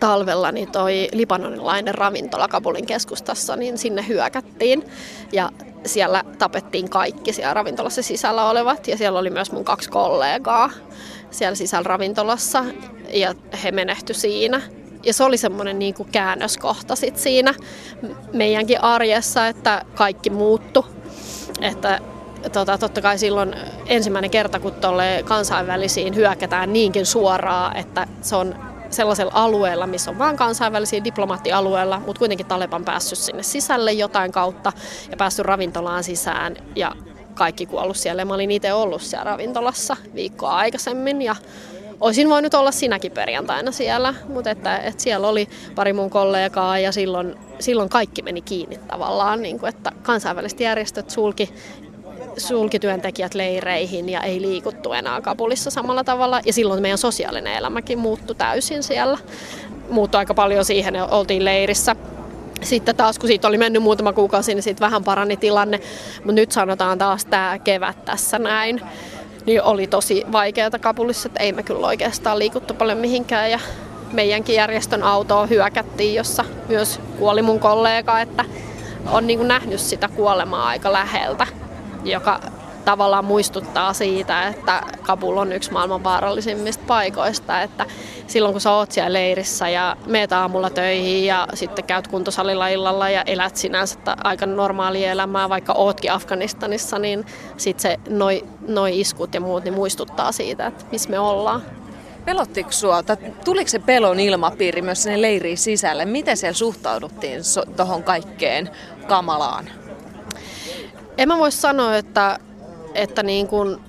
talvella 0.00 0.52
niin 0.52 0.72
toi 0.72 1.08
libanonilainen 1.12 1.94
ravintola 1.94 2.48
Kabulin 2.48 2.86
keskustassa, 2.86 3.56
niin 3.56 3.78
sinne 3.78 4.04
hyökättiin. 4.08 4.84
Ja 5.32 5.50
siellä 5.86 6.24
tapettiin 6.38 6.90
kaikki 6.90 7.32
siellä 7.32 7.54
ravintolassa 7.54 8.02
sisällä 8.02 8.50
olevat 8.50 8.88
ja 8.88 8.96
siellä 8.96 9.18
oli 9.18 9.30
myös 9.30 9.52
mun 9.52 9.64
kaksi 9.64 9.90
kollegaa 9.90 10.70
siellä 11.30 11.54
sisällä 11.54 11.88
ravintolassa 11.88 12.64
ja 13.12 13.34
he 13.64 13.70
menehtyi 13.70 14.14
siinä. 14.14 14.62
Ja 15.04 15.14
se 15.14 15.24
oli 15.24 15.36
semmoinen 15.36 15.78
niin 15.78 15.94
kuin 15.94 16.08
käännöskohta 16.12 16.96
sit 16.96 17.18
siinä 17.18 17.54
meidänkin 18.32 18.80
arjessa, 18.80 19.46
että 19.46 19.84
kaikki 19.94 20.30
muuttu. 20.30 20.86
Että 21.60 22.00
tota, 22.52 22.78
totta 22.78 23.02
kai 23.02 23.18
silloin 23.18 23.54
ensimmäinen 23.86 24.30
kerta, 24.30 24.60
kun 24.60 24.72
tuolle 24.72 25.22
kansainvälisiin 25.24 26.14
hyökätään 26.14 26.72
niinkin 26.72 27.06
suoraan, 27.06 27.76
että 27.76 28.06
se 28.20 28.36
on 28.36 28.71
sellaisella 28.92 29.32
alueella, 29.34 29.86
missä 29.86 30.10
on 30.10 30.18
vain 30.18 30.36
kansainvälisiä 30.36 31.04
diplomaattialueella, 31.04 32.02
mutta 32.06 32.18
kuitenkin 32.18 32.46
Taleban 32.46 32.84
päässyt 32.84 33.18
sinne 33.18 33.42
sisälle 33.42 33.92
jotain 33.92 34.32
kautta 34.32 34.72
ja 35.10 35.16
päässyt 35.16 35.46
ravintolaan 35.46 36.04
sisään 36.04 36.56
ja 36.76 36.92
kaikki 37.34 37.66
kuollut 37.66 37.96
siellä. 37.96 38.24
Mä 38.24 38.34
olin 38.34 38.50
itse 38.50 38.72
ollut 38.72 39.02
siellä 39.02 39.24
ravintolassa 39.24 39.96
viikkoa 40.14 40.56
aikaisemmin 40.56 41.22
ja 41.22 41.36
olisin 42.00 42.28
voinut 42.28 42.54
olla 42.54 42.72
sinäkin 42.72 43.12
perjantaina 43.12 43.72
siellä, 43.72 44.14
mutta 44.28 44.50
että, 44.50 44.76
että 44.78 45.02
siellä 45.02 45.28
oli 45.28 45.48
pari 45.74 45.92
mun 45.92 46.10
kollegaa 46.10 46.78
ja 46.78 46.92
silloin, 46.92 47.36
silloin 47.58 47.88
kaikki 47.88 48.22
meni 48.22 48.40
kiinni 48.40 48.78
tavallaan, 48.78 49.42
niin 49.42 49.58
kuin, 49.58 49.68
että 49.68 49.92
kansainväliset 50.02 50.60
järjestöt 50.60 51.10
sulki 51.10 51.54
sulkityöntekijät 52.36 53.34
leireihin 53.34 54.08
ja 54.08 54.20
ei 54.20 54.42
liikuttu 54.42 54.92
enää 54.92 55.20
Kabulissa 55.20 55.70
samalla 55.70 56.04
tavalla. 56.04 56.40
Ja 56.46 56.52
silloin 56.52 56.82
meidän 56.82 56.98
sosiaalinen 56.98 57.54
elämäkin 57.54 57.98
muuttui 57.98 58.36
täysin 58.36 58.82
siellä. 58.82 59.18
Muuttui 59.90 60.18
aika 60.18 60.34
paljon 60.34 60.64
siihen, 60.64 60.94
oltiin 61.10 61.44
leirissä. 61.44 61.96
Sitten 62.62 62.96
taas 62.96 63.18
kun 63.18 63.28
siitä 63.28 63.48
oli 63.48 63.58
mennyt 63.58 63.82
muutama 63.82 64.12
kuukausi, 64.12 64.54
niin 64.54 64.62
sitten 64.62 64.84
vähän 64.84 65.04
parani 65.04 65.36
tilanne. 65.36 65.80
Mutta 66.16 66.32
nyt 66.32 66.52
sanotaan 66.52 66.98
taas 66.98 67.24
tämä 67.24 67.58
kevät 67.58 68.04
tässä 68.04 68.38
näin. 68.38 68.80
Niin 69.46 69.62
oli 69.62 69.86
tosi 69.86 70.24
vaikeaa 70.32 70.70
Kabulissa, 70.80 71.28
että 71.28 71.40
ei 71.42 71.52
me 71.52 71.62
kyllä 71.62 71.86
oikeastaan 71.86 72.38
liikuttu 72.38 72.74
paljon 72.74 72.98
mihinkään. 72.98 73.50
Ja 73.50 73.58
meidänkin 74.12 74.54
järjestön 74.54 75.02
autoa 75.02 75.46
hyökättiin, 75.46 76.14
jossa 76.14 76.44
myös 76.68 77.00
kuoli 77.18 77.42
mun 77.42 77.60
kollega, 77.60 78.20
että 78.20 78.44
on 79.10 79.26
niin 79.26 79.48
nähnyt 79.48 79.80
sitä 79.80 80.08
kuolemaa 80.08 80.66
aika 80.66 80.92
läheltä 80.92 81.46
joka 82.04 82.40
tavallaan 82.84 83.24
muistuttaa 83.24 83.92
siitä, 83.92 84.48
että 84.48 84.82
Kabul 85.02 85.36
on 85.36 85.52
yksi 85.52 85.72
maailman 85.72 86.04
vaarallisimmista 86.04 86.84
paikoista, 86.86 87.60
että 87.60 87.86
silloin 88.26 88.54
kun 88.54 88.60
sä 88.60 88.72
oot 88.72 88.92
siellä 88.92 89.12
leirissä 89.12 89.68
ja 89.68 89.96
meet 90.06 90.32
aamulla 90.32 90.70
töihin 90.70 91.26
ja 91.26 91.48
sitten 91.54 91.84
käyt 91.84 92.08
kuntosalilla 92.08 92.68
illalla 92.68 93.10
ja 93.10 93.22
elät 93.26 93.56
sinänsä 93.56 93.98
aika 94.24 94.46
normaalia 94.46 95.10
elämää, 95.10 95.48
vaikka 95.48 95.72
ootkin 95.72 96.12
Afganistanissa, 96.12 96.98
niin 96.98 97.26
sitten 97.56 97.82
se 97.82 97.98
noi, 98.08 98.44
noi 98.68 99.00
iskut 99.00 99.34
ja 99.34 99.40
muut 99.40 99.64
niin 99.64 99.74
muistuttaa 99.74 100.32
siitä, 100.32 100.66
että 100.66 100.84
missä 100.92 101.10
me 101.10 101.18
ollaan. 101.18 101.62
Pelottiko 102.24 102.72
sua, 102.72 103.02
tuliko 103.44 103.68
se 103.68 103.78
pelon 103.78 104.20
ilmapiiri 104.20 104.82
myös 104.82 105.02
sinne 105.02 105.22
leiriin 105.22 105.58
sisälle? 105.58 106.04
Miten 106.04 106.36
siellä 106.36 106.54
suhtauduttiin 106.54 107.44
so, 107.44 107.62
tuohon 107.76 108.02
kaikkeen 108.02 108.70
kamalaan? 109.08 109.81
En 111.18 111.28
mä 111.28 111.38
voi 111.38 111.52
sanoa, 111.52 111.96
että, 111.96 112.38
että 112.94 113.22
niin 113.22 113.46
kuin 113.48 113.80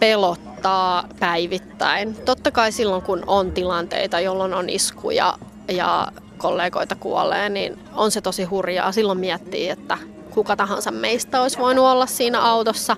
pelottaa 0.00 1.08
päivittäin. 1.20 2.14
Totta 2.14 2.50
kai 2.50 2.72
silloin, 2.72 3.02
kun 3.02 3.24
on 3.26 3.52
tilanteita, 3.52 4.20
jolloin 4.20 4.54
on 4.54 4.70
iskuja 4.70 5.34
ja 5.68 6.08
kollegoita 6.38 6.94
kuolee, 6.94 7.48
niin 7.48 7.78
on 7.94 8.10
se 8.10 8.20
tosi 8.20 8.44
hurjaa. 8.44 8.92
Silloin 8.92 9.18
miettii, 9.18 9.68
että 9.68 9.98
kuka 10.30 10.56
tahansa 10.56 10.90
meistä 10.90 11.42
olisi 11.42 11.58
voinut 11.58 11.84
olla 11.84 12.06
siinä 12.06 12.40
autossa 12.40 12.96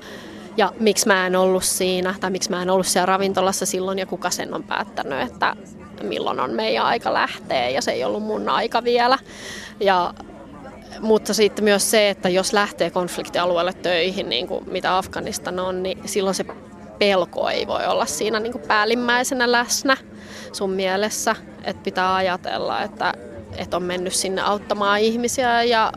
ja 0.57 0.73
miksi 0.81 1.07
mä 1.07 1.27
en 1.27 1.37
ollut 1.37 1.65
siinä 1.65 2.15
tai 2.21 2.31
miksi 2.31 2.51
mä 2.51 2.63
en 2.63 2.71
ollut 2.71 2.87
siellä 2.87 3.07
ravintolassa 3.07 3.67
silloin 3.67 3.99
ja 3.99 4.07
kuka 4.07 4.31
sen 4.31 4.55
on 4.55 4.63
päättänyt, 4.63 5.21
että 5.21 5.57
milloin 6.03 6.41
on 6.41 6.51
meidän 6.51 6.85
aika 6.85 7.13
lähteä 7.13 7.69
ja 7.69 7.83
se 7.83 7.91
ei 7.91 8.05
ollut 8.05 8.23
mun 8.23 8.49
aika 8.49 8.85
vielä. 8.85 9.19
Ja, 9.81 10.15
mutta 11.01 11.35
sitten 11.35 11.65
myös 11.65 11.91
se, 11.91 12.11
että 12.11 12.29
jos 12.29 12.53
lähtee 12.53 12.91
konfliktialueelle 12.91 13.73
töihin, 13.73 14.29
niin 14.29 14.47
kuin 14.47 14.71
mitä 14.71 14.99
Afganistan 14.99 15.61
on, 15.61 15.83
niin 15.83 16.09
silloin 16.09 16.35
se 16.35 16.45
pelko 16.99 17.49
ei 17.49 17.67
voi 17.67 17.87
olla 17.87 18.07
siinä 18.07 18.41
niin 18.41 18.53
kuin 18.53 18.65
päällimmäisenä 18.69 19.53
läsnä 19.53 19.97
sun 20.53 20.71
mielessä. 20.71 21.37
Että 21.65 21.83
pitää 21.83 22.15
ajatella, 22.15 22.83
että, 22.83 23.15
että 23.57 23.77
on 23.77 23.83
mennyt 23.83 24.13
sinne 24.13 24.43
auttamaan 24.43 25.01
ihmisiä 25.01 25.63
ja 25.63 25.93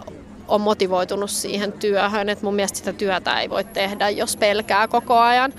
on 0.50 0.62
motivoitunut 0.62 1.30
siihen 1.30 1.72
työhön. 1.72 2.30
Et 2.30 2.42
mun 2.42 2.56
mielestä 2.56 2.78
sitä 2.78 2.94
työtä 2.94 3.40
ei 3.40 3.50
voi 3.50 3.64
tehdä, 3.64 4.10
jos 4.10 4.38
pelkää 4.38 4.88
koko 4.88 5.18
ajan. 5.18 5.54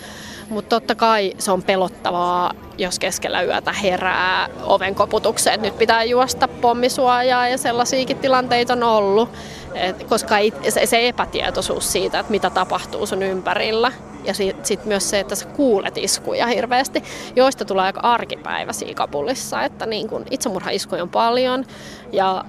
Mutta 0.49 0.68
totta 0.80 0.94
kai 0.94 1.32
se 1.38 1.52
on 1.52 1.62
pelottavaa, 1.62 2.54
jos 2.78 2.99
keskellä 2.99 3.42
yötä 3.42 3.73
herää 3.73 4.49
oven 4.62 4.94
koputukseen. 4.94 5.62
Nyt 5.62 5.78
pitää 5.78 6.04
juosta 6.04 6.49
pommisuojaa 6.49 7.49
ja 7.49 7.59
sellaisiakin 7.59 8.18
tilanteita 8.18 8.73
on 8.73 8.82
ollut. 8.82 9.28
Et, 9.75 10.04
koska 10.04 10.38
ei, 10.38 10.52
se, 10.68 10.87
se 10.87 11.09
epätietoisuus 11.09 11.92
siitä, 11.92 12.18
että 12.18 12.30
mitä 12.30 12.50
tapahtuu 12.50 13.06
sun 13.06 13.23
ympärillä. 13.23 13.92
Ja 14.25 14.35
sitten 14.35 14.66
sit 14.66 14.85
myös 14.85 15.11
se, 15.11 15.20
että 15.20 15.35
sä 15.35 15.47
kuulet 15.47 15.99
iskuja 15.99 16.47
hirveästi, 16.47 17.02
joista 17.37 17.64
tulee 17.64 17.85
aika 17.85 18.00
arkipäiväisiä 18.00 18.94
Kabulissa. 18.94 19.62
Että 19.62 19.87
niin 19.87 20.09
kun 20.09 20.25
itsemurhaiskuja 20.30 21.02
on 21.02 21.09
paljon 21.09 21.64
ja 22.12 22.44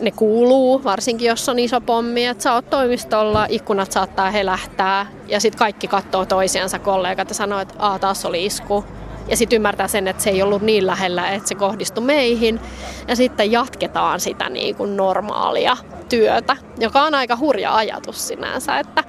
ne 0.00 0.10
kuuluu, 0.10 0.84
varsinkin 0.84 1.28
jos 1.28 1.48
on 1.48 1.58
iso 1.58 1.80
pommi, 1.80 2.26
että 2.26 2.42
sä 2.42 2.52
oot 2.52 2.70
toimistolla, 2.70 3.46
ikkunat 3.48 3.92
saattaa 3.92 4.30
helähtää 4.30 5.06
ja 5.28 5.40
sitten 5.40 5.58
kaikki 5.58 5.88
katsoo 5.88 6.26
toisiansa 6.26 6.78
kollegat 6.78 7.28
ja 7.28 7.34
sanoo, 7.34 7.60
että 7.60 7.74
Aa, 7.78 7.98
taas 7.98 8.24
oli 8.24 8.46
isku. 8.46 8.84
Ja 9.28 9.36
sitten 9.36 9.56
ymmärtää 9.56 9.88
sen, 9.88 10.08
että 10.08 10.22
se 10.22 10.30
ei 10.30 10.42
ollut 10.42 10.62
niin 10.62 10.86
lähellä, 10.86 11.30
että 11.30 11.48
se 11.48 11.54
kohdistui 11.54 12.04
meihin. 12.04 12.60
Ja 13.08 13.16
sitten 13.16 13.52
jatketaan 13.52 14.20
sitä 14.20 14.48
niin 14.48 14.74
kuin 14.76 14.96
normaalia 14.96 15.76
työtä, 16.08 16.56
joka 16.78 17.02
on 17.02 17.14
aika 17.14 17.36
hurja 17.36 17.74
ajatus 17.74 18.28
sinänsä, 18.28 18.78
että, 18.78 19.04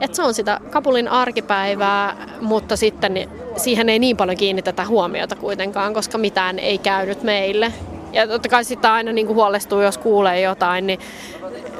että 0.00 0.16
se 0.16 0.22
on 0.22 0.34
sitä 0.34 0.60
Kabulin 0.70 1.08
arkipäivää, 1.08 2.16
mutta 2.40 2.76
sitten 2.76 3.30
siihen 3.56 3.88
ei 3.88 3.98
niin 3.98 4.16
paljon 4.16 4.36
kiinnitetä 4.36 4.86
huomiota 4.86 5.36
kuitenkaan, 5.36 5.94
koska 5.94 6.18
mitään 6.18 6.58
ei 6.58 6.78
käynyt 6.78 7.22
meille. 7.22 7.72
Ja 8.12 8.26
totta 8.28 8.48
kai 8.48 8.64
sitä 8.64 8.92
aina 8.92 9.12
niin 9.12 9.26
kuin 9.26 9.36
huolestuu, 9.36 9.80
jos 9.80 9.98
kuulee 9.98 10.40
jotain, 10.40 10.86
niin 10.86 11.00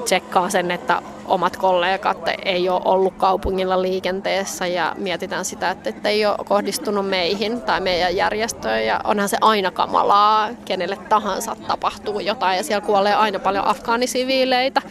tsekkaa 0.04 0.50
sen, 0.50 0.70
että 0.70 1.02
omat 1.26 1.56
kollegat 1.56 2.18
ei 2.44 2.68
ole 2.68 2.80
ollut 2.84 3.14
kaupungilla 3.16 3.82
liikenteessä 3.82 4.66
ja 4.66 4.94
mietitään 4.98 5.44
sitä, 5.44 5.70
että 5.70 6.08
ei 6.08 6.26
ole 6.26 6.36
kohdistunut 6.48 7.08
meihin 7.08 7.60
tai 7.60 7.80
meidän 7.80 8.16
järjestöön. 8.16 8.86
Ja 8.86 9.00
onhan 9.04 9.28
se 9.28 9.36
aina 9.40 9.70
kamalaa, 9.70 10.48
kenelle 10.64 10.98
tahansa 11.08 11.56
tapahtuu 11.68 12.20
jotain 12.20 12.56
ja 12.56 12.64
siellä 12.64 12.86
kuolee 12.86 13.14
aina 13.14 13.38
paljon 13.38 13.66
afgaanisiviileitä, 13.66 14.82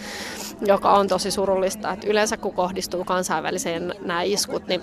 joka 0.65 0.91
on 0.93 1.07
tosi 1.07 1.31
surullista, 1.31 1.91
että 1.91 2.07
yleensä 2.07 2.37
kun 2.37 2.53
kohdistuu 2.53 3.03
kansainväliseen 3.03 3.95
nämä 4.01 4.21
iskut, 4.21 4.67
niin 4.67 4.81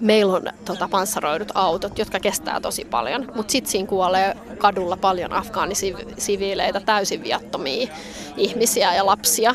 meillä 0.00 0.36
on 0.36 0.42
tota, 0.64 0.88
panssaroidut 0.88 1.48
autot, 1.54 1.98
jotka 1.98 2.20
kestää 2.20 2.60
tosi 2.60 2.84
paljon, 2.84 3.32
mutta 3.34 3.52
sitten 3.52 3.72
siinä 3.72 3.88
kuolee 3.88 4.36
kadulla 4.58 4.96
paljon 4.96 5.32
afgaanisiviileitä, 5.32 6.80
täysin 6.80 7.22
viattomia 7.22 7.88
ihmisiä 8.36 8.94
ja 8.94 9.06
lapsia. 9.06 9.54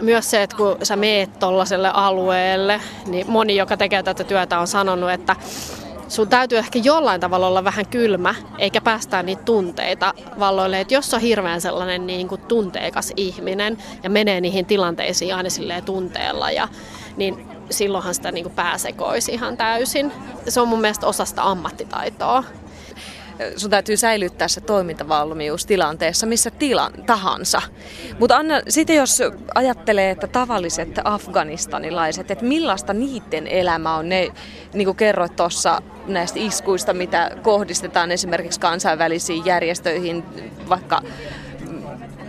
Myös 0.00 0.30
se, 0.30 0.42
että 0.42 0.56
kun 0.56 0.76
sä 0.82 0.96
meet 0.96 1.38
tuollaiselle 1.38 1.90
alueelle, 1.94 2.80
niin 3.06 3.30
moni, 3.30 3.56
joka 3.56 3.76
tekee 3.76 4.02
tätä 4.02 4.24
työtä, 4.24 4.58
on 4.58 4.66
sanonut, 4.66 5.10
että 5.10 5.36
sun 6.08 6.28
täytyy 6.28 6.58
ehkä 6.58 6.78
jollain 6.78 7.20
tavalla 7.20 7.46
olla 7.46 7.64
vähän 7.64 7.86
kylmä, 7.86 8.34
eikä 8.58 8.80
päästää 8.80 9.22
niitä 9.22 9.42
tunteita 9.42 10.14
valloille. 10.38 10.80
Että 10.80 10.94
jos 10.94 11.14
on 11.14 11.20
hirveän 11.20 11.60
sellainen 11.60 12.06
niin 12.06 12.28
kuin 12.28 12.40
tunteikas 12.40 13.12
ihminen 13.16 13.78
ja 14.02 14.10
menee 14.10 14.40
niihin 14.40 14.66
tilanteisiin 14.66 15.34
aina 15.34 15.48
tunteella, 15.84 16.50
ja, 16.50 16.68
niin 17.16 17.51
silloinhan 17.72 18.14
sitä 18.14 18.32
niin 18.32 18.44
kuin 18.44 18.54
ihan 19.32 19.56
täysin. 19.56 20.12
Se 20.48 20.60
on 20.60 20.68
mun 20.68 20.80
mielestä 20.80 21.06
osasta 21.06 21.42
ammattitaitoa. 21.42 22.44
Sun 23.56 23.70
täytyy 23.70 23.96
säilyttää 23.96 24.48
se 24.48 24.60
toimintavalmius 24.60 25.66
tilanteessa 25.66 26.26
missä 26.26 26.50
tilan 26.50 26.92
tahansa. 27.06 27.62
Mutta 28.18 28.36
Anna, 28.36 28.60
sitten 28.68 28.96
jos 28.96 29.22
ajattelee, 29.54 30.10
että 30.10 30.26
tavalliset 30.26 30.98
afganistanilaiset, 31.04 32.30
että 32.30 32.44
millaista 32.44 32.92
niiden 32.92 33.46
elämä 33.46 33.96
on, 33.96 34.08
ne 34.08 34.28
niin 34.72 34.86
kuin 34.86 34.96
kerroit 34.96 35.36
tuossa 35.36 35.82
näistä 36.06 36.38
iskuista, 36.38 36.94
mitä 36.94 37.30
kohdistetaan 37.42 38.12
esimerkiksi 38.12 38.60
kansainvälisiin 38.60 39.44
järjestöihin, 39.44 40.24
vaikka 40.68 41.02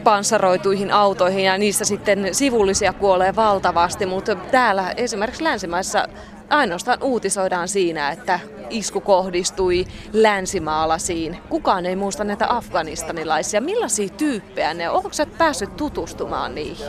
panssaroituihin 0.04 0.92
autoihin 0.92 1.44
ja 1.44 1.58
niissä 1.58 1.86
sitten 1.86 2.30
sivullisia 2.32 2.94
kuolee 2.94 3.36
valtavasti, 3.36 4.06
mutta 4.06 4.36
täällä 4.36 4.92
esimerkiksi 4.98 5.44
länsimaissa 5.44 6.08
ainoastaan 6.50 7.04
uutisoidaan 7.04 7.68
siinä, 7.68 8.10
että 8.10 8.40
isku 8.70 9.02
kohdistui 9.02 9.86
länsimaalaisiin. 10.14 11.38
Kukaan 11.50 11.86
ei 11.86 11.96
muista 11.96 12.24
näitä 12.24 12.46
afganistanilaisia. 12.50 13.62
Millaisia 13.62 14.10
tyyppejä 14.10 14.74
ne 14.74 14.90
on? 14.90 14.96
Onko 14.96 15.14
sä 15.14 15.26
päässyt 15.26 15.76
tutustumaan 15.76 16.56
niihin? 16.56 16.88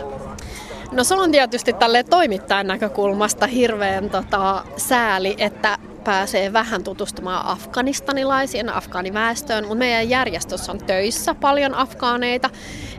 No 0.93 1.05
se 1.05 1.15
on 1.15 1.31
tietysti 1.31 1.73
tälle 1.73 2.03
toimittajan 2.03 2.67
näkökulmasta 2.67 3.47
hirveän 3.47 4.11
tota, 4.11 4.65
sääli, 4.77 5.35
että 5.39 5.79
pääsee 6.05 6.53
vähän 6.53 6.85
tutustumaan 6.85 7.47
afganistanilaisiin, 7.47 8.69
afgaaniväestöön, 8.69 9.65
mutta 9.65 9.79
meidän 9.79 10.11
järjestössä 10.11 10.73
on 10.73 10.79
töissä 10.79 11.35
paljon 11.35 11.75
afgaaneita, 11.75 12.51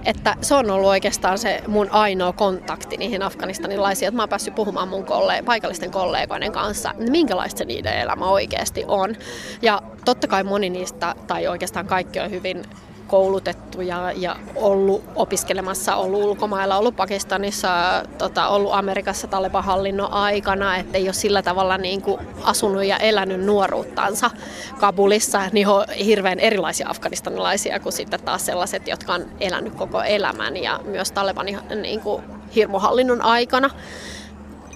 että 0.06 0.36
se 0.42 0.56
on 0.56 0.72
ollut 0.72 0.90
oikeastaan 0.90 1.38
se 1.38 1.64
mun 1.68 1.90
ainoa 1.92 2.34
kontakti 2.34 2.98
niihin 2.98 3.22
afganistanilaisiin, 3.22 4.08
että 4.08 4.16
mä 4.16 4.22
oon 4.22 4.30
päässyt 4.30 4.56
puhumaan 4.56 4.88
mun 4.88 5.06
kolle- 5.06 5.44
paikallisten 5.46 5.92
kollegoiden 5.92 6.52
kanssa, 6.52 6.94
minkälaista 7.10 7.58
se 7.58 7.66
niiden 7.66 8.00
elämä 8.00 8.26
oikeasti 8.26 8.84
on. 8.88 9.16
Ja 9.62 9.82
totta 10.06 10.28
kai 10.28 10.44
moni 10.44 10.70
niistä, 10.70 11.16
tai 11.28 11.48
oikeastaan 11.48 11.88
kaikki 11.88 12.20
on 12.20 12.32
hyvin 12.32 12.64
koulutettu 13.08 13.82
ja, 13.82 14.12
ja 14.12 14.36
ollut 14.56 15.04
opiskelemassa, 15.16 15.96
ollut 15.96 16.24
ulkomailla, 16.24 16.78
ollut 16.78 16.96
Pakistanissa, 16.96 17.70
tota, 18.18 18.48
ollut 18.48 18.74
Amerikassa 18.74 19.28
Taleban-hallinnon 19.28 20.12
aikana, 20.12 20.78
että 20.78 20.98
ei 20.98 21.08
ole 21.08 21.14
sillä 21.14 21.42
tavalla 21.42 21.78
niin 21.78 22.02
kuin 22.02 22.22
asunut 22.44 22.84
ja 22.84 22.98
elänyt 22.98 23.46
nuoruuttansa 23.46 24.32
Kabulissa, 24.80 25.42
niin 25.52 25.68
on 25.68 25.86
hirveän 26.06 26.40
erilaisia 26.40 26.90
afganistanilaisia 26.90 27.80
kuin 27.80 27.94
sitten 27.94 28.24
taas 28.24 28.46
sellaiset, 28.46 28.88
jotka 28.88 29.14
on 29.14 29.26
elänyt 29.40 29.76
koko 29.76 30.02
elämän 30.02 30.58
ja 30.58 30.80
myös 30.84 31.12
Talebanin 31.12 31.60
niin 31.82 32.02
kuin 32.02 32.24
hirmuhallinnon 32.56 33.22
aikana 33.22 33.70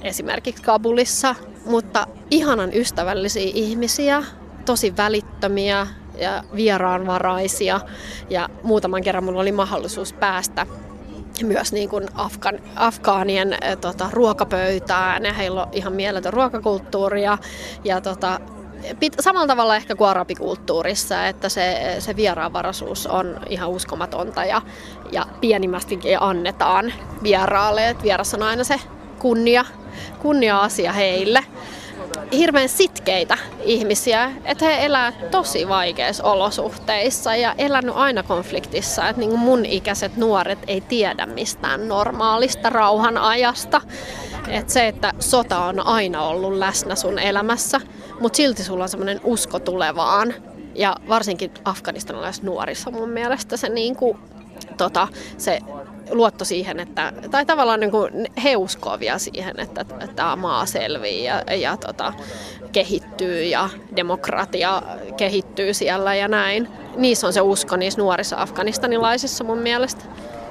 esimerkiksi 0.02 0.64
Kabulissa, 0.64 1.36
mutta 1.66 2.08
ihanan 2.32 2.74
ystävällisiä 2.74 3.52
ihmisiä, 3.54 4.24
tosi 4.66 4.98
välittömiä, 4.98 5.88
ja 6.22 6.44
vieraanvaraisia. 6.56 7.80
Ja 8.30 8.50
muutaman 8.64 9.04
kerran 9.04 9.24
minulla 9.24 9.42
oli 9.42 9.52
mahdollisuus 9.52 10.14
päästä 10.14 10.66
myös 11.44 11.74
niin 11.74 11.90
kuin 11.90 12.08
Afgan, 12.14 12.60
afgaanien 12.76 13.54
ä, 13.54 13.76
tota, 13.76 14.10
ruokapöytään 14.14 15.26
ja 15.26 15.34
heillä 15.34 15.64
on 15.64 15.70
ihan 15.72 15.94
mieletön 15.94 16.34
ruokakulttuuri 16.34 17.24
ja, 17.24 17.38
ja 17.84 18.02
tota, 18.02 18.40
pit, 19.00 19.16
samalla 19.20 19.48
tavalla 19.48 19.76
ehkä 19.76 19.96
kuin 19.96 20.10
arabikulttuurissa, 20.10 21.28
että 21.28 21.50
se, 21.50 21.96
se 22.00 22.16
vieraanvaraisuus 22.16 23.08
on 23.08 23.40
ihan 23.50 23.70
uskomatonta 23.70 24.46
ja, 24.46 24.62
ja 25.12 25.26
pienimmästikin 25.42 26.22
annetaan 26.22 26.94
vieraalle, 27.24 27.90
että 27.90 28.04
vieras 28.04 28.34
on 28.34 28.44
aina 28.44 28.64
se 28.64 28.80
kunnia, 29.20 29.66
kunnia-asia 30.20 30.94
heille. 30.94 31.44
Hirveän 32.32 32.70
sitkeitä 32.70 33.38
ihmisiä, 33.64 34.32
että 34.46 34.66
he 34.66 34.86
elää 34.86 35.12
tosi 35.32 35.70
vaikeissa 35.70 36.24
olosuhteissa 36.24 37.36
ja 37.36 37.56
elänyt 37.58 37.96
aina 37.96 38.24
konfliktissa, 38.24 39.10
että 39.10 39.20
niin 39.20 39.40
mun 39.40 39.66
ikäiset 39.66 40.18
nuoret 40.18 40.60
ei 40.68 40.82
tiedä 40.82 41.26
mistään 41.26 41.88
normaalista 41.88 42.70
rauhan 42.70 43.18
ajasta. 43.18 43.82
Että 44.48 44.74
se, 44.74 44.88
että 44.88 45.14
sota 45.20 45.66
on 45.66 45.80
aina 45.80 46.24
ollut 46.24 46.54
läsnä 46.54 46.96
sun 46.96 47.20
elämässä, 47.20 47.82
mutta 48.20 48.38
silti 48.38 48.64
sulla 48.64 48.84
on 48.84 48.90
semmoinen 48.90 49.22
usko 49.24 49.60
tulevaan. 49.60 50.34
Ja 50.76 50.96
varsinkin 51.10 51.52
afganistanilaisissa 51.66 52.46
nuorissa 52.46 52.92
mun 52.92 53.10
mielestä 53.10 53.58
se, 53.58 53.70
niin 53.70 53.96
kuin, 53.96 54.18
tota, 54.78 55.08
se 55.38 55.60
luotto 56.12 56.46
siihen, 56.46 56.80
että, 56.80 57.14
tai 57.32 57.46
tavallaan 57.46 57.80
niin 57.80 57.92
kuin 57.92 58.28
he 58.44 58.56
uskoo 58.56 59.00
vielä 59.00 59.18
siihen, 59.18 59.60
että, 59.60 59.86
tämä 60.16 60.36
maa 60.36 60.66
selviää 60.66 61.44
ja, 61.48 61.56
ja 61.56 61.78
tota, 61.78 62.14
kehittyy 62.72 63.44
ja 63.44 63.70
demokratia 63.96 64.82
kehittyy 65.18 65.74
siellä 65.74 66.16
ja 66.16 66.28
näin. 66.28 66.68
Niissä 66.96 67.28
on 67.28 67.34
se 67.34 67.42
usko 67.42 67.76
niissä 67.76 68.02
nuorissa 68.02 68.42
afganistanilaisissa 68.42 69.44
mun 69.44 69.58
mielestä. 69.58 70.04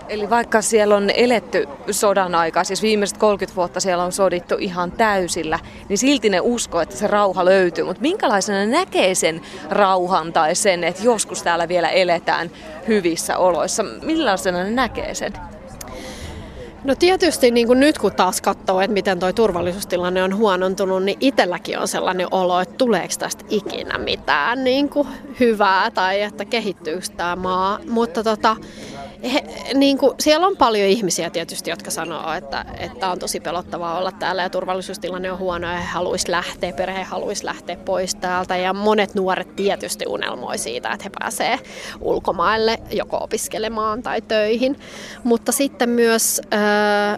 Eli 0.09 0.31
vaikka 0.31 0.63
siellä 0.63 0.97
on 0.97 1.11
eletty 1.11 1.69
sodan 1.91 2.35
aikaa, 2.35 2.65
siis 2.65 2.83
viimeiset 2.83 3.19
30 3.19 3.57
vuotta 3.57 3.81
siellä 3.81 4.05
on 4.05 4.13
sodittu 4.13 4.55
ihan 4.59 4.93
täysillä, 4.93 5.59
niin 5.89 5.99
silti 5.99 6.31
ne 6.31 6.41
uskoo, 6.41 6.81
että 6.81 6.97
se 6.97 7.07
rauha 7.07 7.45
löytyy. 7.45 7.85
Mutta 7.85 8.03
minkälaisena 8.03 8.67
näkee 8.67 9.15
sen 9.15 9.41
rauhan 9.71 10.33
tai 10.33 10.55
sen, 10.55 10.85
että 10.85 11.03
joskus 11.03 11.43
täällä 11.43 11.69
vielä 11.69 11.89
eletään 11.89 12.51
hyvissä 12.89 13.39
oloissa? 13.39 13.83
Millaisena 14.03 14.65
ne 14.65 14.71
näkee 14.71 15.15
sen? 15.15 15.33
No 16.85 16.95
tietysti 16.95 17.51
niin 17.51 17.67
kuin 17.67 17.81
nyt 17.81 17.99
kun 17.99 18.13
taas 18.13 18.41
katsoo, 18.41 18.81
että 18.81 18.95
miten 18.95 19.19
tuo 19.19 19.33
turvallisuustilanne 19.33 20.23
on 20.23 20.37
huonontunut, 20.37 21.03
niin 21.03 21.19
itselläkin 21.21 21.79
on 21.79 21.89
sellainen 21.89 22.27
olo, 22.31 22.61
että 22.61 22.75
tuleeko 22.75 23.15
tästä 23.19 23.45
ikinä 23.49 23.99
mitään 23.99 24.65
niin 24.65 24.89
kuin 24.89 25.09
hyvää 25.41 25.91
tai 25.91 26.23
että 26.23 26.45
kehittyykö 26.45 27.07
tämä 27.17 27.37
maa. 27.37 27.79
Mutta 27.89 28.25
tota, 28.25 28.57
he, 29.23 29.45
niin 29.75 29.99
kuin, 29.99 30.15
siellä 30.21 30.47
on 30.47 30.57
paljon 30.57 30.89
ihmisiä 30.89 31.31
tietysti, 31.31 31.71
jotka 31.71 31.91
sanoo, 31.91 32.33
että, 32.33 32.65
että 32.79 33.11
on 33.11 33.19
tosi 33.19 33.41
pelottavaa 33.41 33.99
olla 33.99 34.13
täällä 34.13 34.43
ja 34.43 34.51
turvallisuustilanne 34.51 35.33
on 35.33 35.39
huono 35.39 35.71
ja 35.71 35.77
he 35.77 35.85
haluaisi 35.85 36.31
lähteä, 36.31 36.73
perhe 36.73 37.03
haluaisi 37.03 37.45
lähteä 37.45 37.77
pois 37.77 38.15
täältä. 38.15 38.57
Ja 38.57 38.73
monet 38.73 39.15
nuoret 39.15 39.57
tietysti 39.57 40.05
unelmoi 40.09 40.59
siitä, 40.59 40.89
että 40.89 41.05
he 41.05 41.11
pääsee 41.19 41.59
ulkomaille 42.01 42.79
joko 42.91 43.19
opiskelemaan 43.21 44.03
tai 44.03 44.21
töihin. 44.21 44.79
Mutta 45.25 45.53
sitten 45.53 45.89
myös 45.89 46.41
äh, 46.55 46.61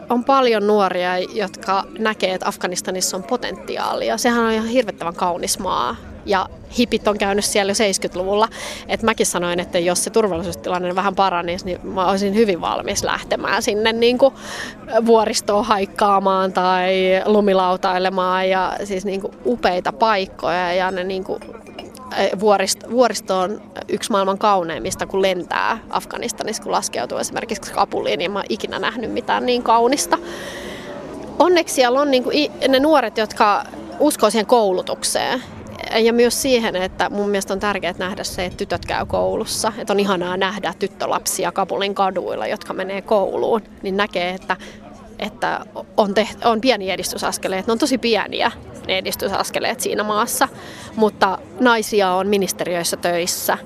on 0.08 0.24
paljon 0.24 0.66
nuoria, 0.66 1.18
jotka 1.18 1.84
näkee, 1.98 2.34
että 2.34 2.48
Afganistanissa 2.48 3.16
on 3.16 3.22
potentiaalia. 3.22 4.18
Sehän 4.18 4.44
on 4.44 4.52
ihan 4.52 4.68
hirvettävän 4.68 5.14
kaunis 5.14 5.58
maa 5.58 5.96
ja 6.26 6.46
hipit 6.78 7.08
on 7.08 7.18
käynyt 7.18 7.44
siellä 7.44 7.70
jo 7.70 7.74
70-luvulla. 7.74 8.48
Et 8.88 9.02
mäkin 9.02 9.26
sanoin, 9.26 9.60
että 9.60 9.78
jos 9.78 10.04
se 10.04 10.10
turvallisuustilanne 10.10 10.94
vähän 10.94 11.14
paranisi, 11.14 11.64
niin 11.64 11.78
mä 11.82 12.10
olisin 12.10 12.34
hyvin 12.34 12.60
valmis 12.60 13.04
lähtemään 13.04 13.62
sinne 13.62 13.92
niin 13.92 14.18
kuin 14.18 14.34
vuoristoon 15.06 15.64
haikkaamaan 15.64 16.52
tai 16.52 16.94
lumilautailemaan 17.26 18.48
ja 18.48 18.76
siis 18.84 19.04
niin 19.04 19.20
kuin 19.20 19.32
upeita 19.46 19.92
paikkoja 19.92 20.72
ja 20.72 20.90
ne 20.90 21.04
niin 21.04 21.24
kuin 21.24 21.42
eh, 22.16 22.30
vuoristo, 22.40 22.90
vuoristo 22.90 23.38
on 23.38 23.62
yksi 23.88 24.10
maailman 24.10 24.38
kauneimmista, 24.38 25.06
kun 25.06 25.22
lentää 25.22 25.78
Afganistanissa, 25.90 26.62
kun 26.62 26.72
laskeutuu 26.72 27.18
esimerkiksi 27.18 27.72
Kabuliin, 27.72 28.18
niin 28.18 28.30
mä 28.30 28.38
oon 28.38 28.46
ikinä 28.48 28.78
nähnyt 28.78 29.12
mitään 29.12 29.46
niin 29.46 29.62
kaunista. 29.62 30.18
Onneksi 31.38 31.74
siellä 31.74 32.00
on 32.00 32.10
niin 32.10 32.24
kuin 32.24 32.52
ne 32.68 32.80
nuoret, 32.80 33.18
jotka 33.18 33.64
uskoo 34.00 34.30
siihen 34.30 34.46
koulutukseen 34.46 35.42
ja 35.98 36.12
myös 36.12 36.42
siihen, 36.42 36.76
että 36.76 37.10
mun 37.10 37.28
mielestä 37.28 37.54
on 37.54 37.60
tärkeää 37.60 37.94
nähdä 37.98 38.24
se, 38.24 38.44
että 38.44 38.56
tytöt 38.56 38.86
käy 38.86 39.06
koulussa. 39.06 39.72
Että 39.78 39.92
on 39.92 40.00
ihanaa 40.00 40.36
nähdä 40.36 40.74
tyttölapsia 40.78 41.52
Kabulin 41.52 41.94
kaduilla, 41.94 42.46
jotka 42.46 42.72
menee 42.74 43.02
kouluun, 43.02 43.62
niin 43.82 43.96
näkee, 43.96 44.30
että, 44.30 44.56
että 45.18 45.66
on, 45.96 46.14
tehty, 46.14 46.48
on 46.48 46.60
pieni 46.60 46.90
edistysaskeleet. 46.90 47.66
Ne 47.66 47.72
on 47.72 47.78
tosi 47.78 47.98
pieniä 47.98 48.50
ne 48.86 48.98
edistysaskeleet 48.98 49.80
siinä 49.80 50.02
maassa, 50.02 50.48
mutta 50.96 51.38
naisia 51.60 52.10
on 52.10 52.26
ministeriöissä 52.26 52.96
töissä. 52.96 53.58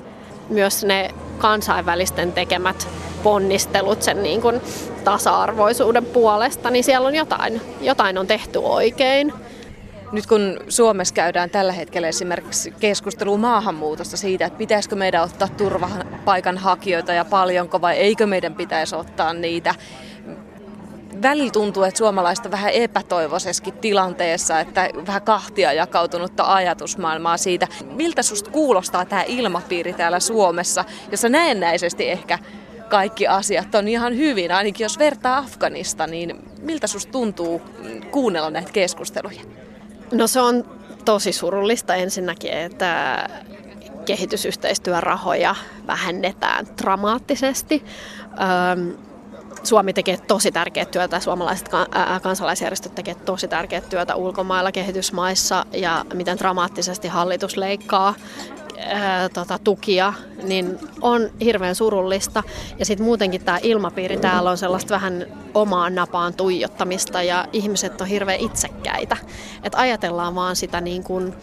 Myös 0.48 0.84
ne 0.84 1.10
kansainvälisten 1.38 2.32
tekemät 2.32 2.88
ponnistelut 3.22 4.02
sen 4.02 4.22
niin 4.22 4.42
kuin 4.42 4.60
tasa-arvoisuuden 5.04 6.04
puolesta, 6.04 6.70
niin 6.70 6.84
siellä 6.84 7.08
on 7.08 7.14
jotain, 7.14 7.60
jotain 7.80 8.18
on 8.18 8.26
tehty 8.26 8.58
oikein. 8.58 9.32
Nyt 10.14 10.26
kun 10.26 10.60
Suomessa 10.68 11.14
käydään 11.14 11.50
tällä 11.50 11.72
hetkellä 11.72 12.08
esimerkiksi 12.08 12.70
keskustelua 12.80 13.36
maahanmuutosta 13.36 14.16
siitä, 14.16 14.46
että 14.46 14.58
pitäisikö 14.58 14.96
meidän 14.96 15.22
ottaa 15.22 15.48
turvapaikan 15.48 16.58
hakijoita 16.58 17.12
ja 17.12 17.24
paljonko 17.24 17.80
vai 17.80 17.96
eikö 17.96 18.26
meidän 18.26 18.54
pitäisi 18.54 18.96
ottaa 18.96 19.32
niitä, 19.32 19.74
välillä 21.22 21.50
tuntuu, 21.50 21.82
että 21.82 21.98
suomalaista 21.98 22.50
vähän 22.50 22.72
epätoivoisessakin 22.72 23.74
tilanteessa, 23.74 24.60
että 24.60 24.88
vähän 25.06 25.22
kahtia 25.22 25.72
jakautunutta 25.72 26.54
ajatusmaailmaa 26.54 27.36
siitä, 27.36 27.68
miltä 27.90 28.22
susta 28.22 28.50
kuulostaa 28.50 29.04
tämä 29.04 29.24
ilmapiiri 29.26 29.92
täällä 29.92 30.20
Suomessa, 30.20 30.84
jossa 31.10 31.28
näennäisesti 31.28 32.10
ehkä 32.10 32.38
kaikki 32.88 33.26
asiat 33.26 33.74
on 33.74 33.88
ihan 33.88 34.16
hyvin, 34.16 34.52
ainakin 34.52 34.84
jos 34.84 34.98
vertaa 34.98 35.38
Afganista, 35.38 36.06
niin 36.06 36.36
miltä 36.60 36.86
susta 36.86 37.12
tuntuu 37.12 37.62
kuunnella 38.10 38.50
näitä 38.50 38.72
keskusteluja? 38.72 39.63
No 40.14 40.26
se 40.26 40.40
on 40.40 40.64
tosi 41.04 41.32
surullista 41.32 41.94
ensinnäkin, 41.94 42.52
että 42.52 43.28
kehitysyhteistyörahoja 44.04 45.54
vähennetään 45.86 46.66
dramaattisesti. 46.82 47.84
Suomi 49.62 49.92
tekee 49.92 50.16
tosi 50.16 50.52
tärkeää 50.52 50.86
työtä, 50.86 51.20
suomalaiset 51.20 51.68
kansalaisjärjestöt 52.22 52.94
tekevät 52.94 53.24
tosi 53.24 53.48
tärkeää 53.48 53.80
työtä 53.80 54.14
ulkomailla 54.14 54.72
kehitysmaissa 54.72 55.66
ja 55.72 56.04
miten 56.14 56.38
dramaattisesti 56.38 57.08
hallitus 57.08 57.56
leikkaa 57.56 58.14
ää, 58.78 59.28
tota, 59.28 59.58
tukia, 59.58 60.12
niin 60.42 60.78
on 61.00 61.30
hirveän 61.40 61.74
surullista. 61.74 62.42
Ja 62.78 62.84
sitten 62.84 63.06
muutenkin 63.06 63.44
tämä 63.44 63.58
ilmapiiri 63.62 64.16
täällä 64.16 64.50
on 64.50 64.58
sellaista 64.58 64.94
vähän 64.94 65.26
omaan 65.54 65.94
napaan 65.94 66.34
tuijottamista 66.34 67.22
ja 67.22 67.48
ihmiset 67.52 68.00
on 68.00 68.06
hirveän 68.06 68.40
itsekkäitä. 68.40 69.16
Että 69.62 69.78
ajatellaan 69.78 70.34
vaan 70.34 70.56
sitä 70.56 70.80
niin 70.80 71.04
kuin 71.04 71.34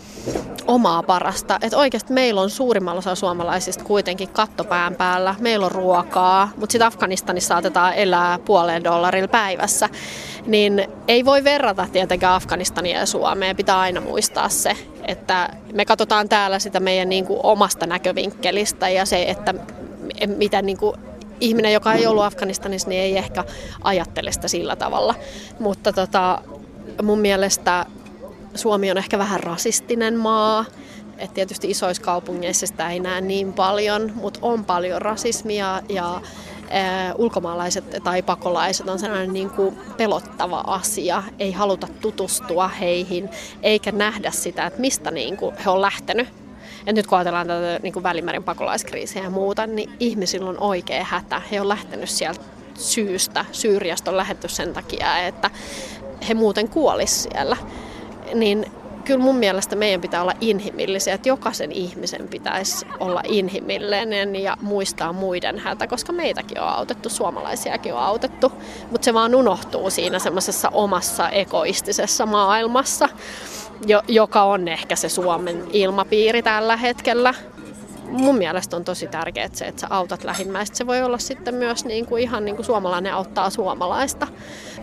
omaa 0.67 1.04
parasta. 1.04 1.60
Että 1.62 1.78
oikeasti 1.78 2.13
meillä 2.13 2.41
on 2.41 2.50
suurimmalla 2.50 3.00
osa 3.00 3.15
suomalaisista 3.15 3.84
kuitenkin 3.84 4.30
kattopään 4.30 4.96
päällä. 4.96 5.36
Meillä 5.39 5.65
on 5.65 5.72
ruokaa, 5.72 6.50
mutta 6.58 6.72
sitten 6.72 6.88
Afganistanissa 6.88 7.48
saatetaan 7.48 7.94
elää 7.94 8.39
puoleen 8.39 8.84
dollarilla 8.84 9.28
päivässä. 9.28 9.89
Niin 10.46 10.88
ei 11.08 11.26
voi 11.26 11.44
verrata 11.44 11.88
tietenkään 11.91 12.34
Afganistania 12.34 13.00
ja 13.00 13.06
Suomea. 13.06 13.56
Pitää 13.56 13.80
aina 13.80 14.02
muistaa 14.02 14.50
se, 14.50 14.78
että 15.08 15.50
me 15.74 15.86
katsotaan 15.86 16.30
täällä 16.30 16.60
sitä 16.60 16.80
meidän 16.80 17.10
niin 17.10 17.26
kuin 17.26 17.40
omasta 17.44 17.86
näkövinkkelistä 17.86 18.90
ja 18.90 19.06
se, 19.06 19.24
että 19.24 19.54
mitä 20.28 20.62
niin 20.62 20.78
kuin 20.78 20.96
ihminen, 21.40 21.74
joka 21.74 21.94
ei 21.94 22.08
ollut 22.08 22.24
Afganistanissa, 22.24 22.90
niin 22.90 23.02
ei 23.02 23.18
ehkä 23.18 23.44
ajattele 23.84 24.32
sitä 24.32 24.48
sillä 24.48 24.76
tavalla. 24.76 25.16
Mutta 25.60 25.94
tota, 25.94 26.42
mun 27.04 27.20
mielestä 27.20 27.86
Suomi 28.56 28.92
on 28.92 28.98
ehkä 28.98 29.18
vähän 29.18 29.40
rasistinen 29.40 30.18
maa. 30.18 30.66
Et 31.18 31.34
tietysti 31.34 31.70
isoissa 31.70 32.04
kaupungeissa 32.04 32.68
sitä 32.68 32.90
ei 32.90 33.00
näe 33.00 33.22
niin 33.22 33.54
paljon, 33.54 34.12
mutta 34.16 34.40
on 34.42 34.66
paljon 34.66 35.02
rasismia 35.02 35.82
ja 35.90 36.22
ulkomaalaiset 37.18 38.04
tai 38.04 38.22
pakolaiset 38.22 38.90
on 38.90 39.00
sellainen 39.00 39.34
niin 39.34 39.50
kuin 39.50 39.78
pelottava 39.98 40.64
asia. 40.68 41.24
Ei 41.40 41.52
haluta 41.52 41.88
tutustua 42.02 42.68
heihin 42.68 43.30
eikä 43.64 43.92
nähdä 43.92 44.32
sitä, 44.32 44.66
että 44.66 44.82
mistä 44.82 45.12
niin 45.12 45.38
kuin 45.38 45.56
he 45.66 45.70
on 45.70 45.82
lähtenyt. 45.82 46.28
Ja 46.86 46.94
nyt 46.94 47.08
kun 47.08 47.18
ajatellaan 47.18 47.48
tätä 47.48 47.80
niin 47.84 47.94
kuin 47.94 48.04
Välimeren 48.04 48.44
pakolaiskriisiä 48.44 49.24
ja 49.24 49.30
muuta, 49.30 49.68
niin 49.68 49.92
ihmisillä 50.00 50.50
on 50.50 50.60
oikea 50.60 51.04
hätä. 51.04 51.42
He 51.52 51.62
on 51.62 51.70
lähtenyt 51.70 52.10
sieltä 52.10 52.42
syystä. 52.78 53.46
Syyriasta 53.52 54.12
on 54.12 54.18
lähetty 54.18 54.48
sen 54.48 54.74
takia, 54.74 55.20
että 55.28 55.50
he 56.28 56.34
muuten 56.34 56.70
kuolisivat 56.70 57.34
siellä. 57.34 57.58
Niin 58.34 58.66
kyllä 59.12 59.24
mun 59.24 59.36
mielestä 59.36 59.76
meidän 59.76 60.02
pitää 60.02 60.21
olla 60.21 60.34
inhimillisiä, 60.41 61.13
että 61.13 61.30
jokaisen 61.30 61.71
ihmisen 61.71 62.28
pitäisi 62.28 62.86
olla 63.00 63.21
inhimillinen 63.28 64.36
ja 64.36 64.58
muistaa 64.62 65.13
muiden 65.13 65.60
hätä, 65.60 65.88
koska 65.88 66.13
meitäkin 66.13 66.62
on 66.62 66.67
autettu, 66.67 67.10
suomalaisiakin 67.10 67.93
on 67.93 68.00
autettu, 68.00 68.52
mutta 68.91 69.06
se 69.06 69.13
vaan 69.13 69.36
unohtuu 69.36 69.89
siinä 69.89 70.19
semmoisessa 70.19 70.69
omassa 70.69 71.30
egoistisessa 71.30 72.26
maailmassa, 72.26 73.10
joka 74.08 74.43
on 74.43 74.67
ehkä 74.67 74.95
se 74.95 75.10
Suomen 75.10 75.63
ilmapiiri 75.74 76.43
tällä 76.43 76.78
hetkellä. 76.78 77.34
mun 78.08 78.38
mielestä 78.38 78.76
on 78.76 78.84
tosi 78.84 79.08
tärkeää 79.08 79.50
se, 79.54 79.65
että 79.65 79.82
sä 79.82 79.88
autat 79.89 80.24
lähimmäistä. 80.24 80.78
Se 80.78 80.88
voi 80.88 81.04
olla 81.04 81.17
sitten 81.17 81.56
myös 81.56 81.86
niin 81.86 82.06
kuin 82.06 82.24
ihan 82.24 82.45
niin 82.45 82.56
kuin 82.56 82.65
suomalainen 82.65 83.13
auttaa 83.13 83.50
suomalaista. 83.50 84.28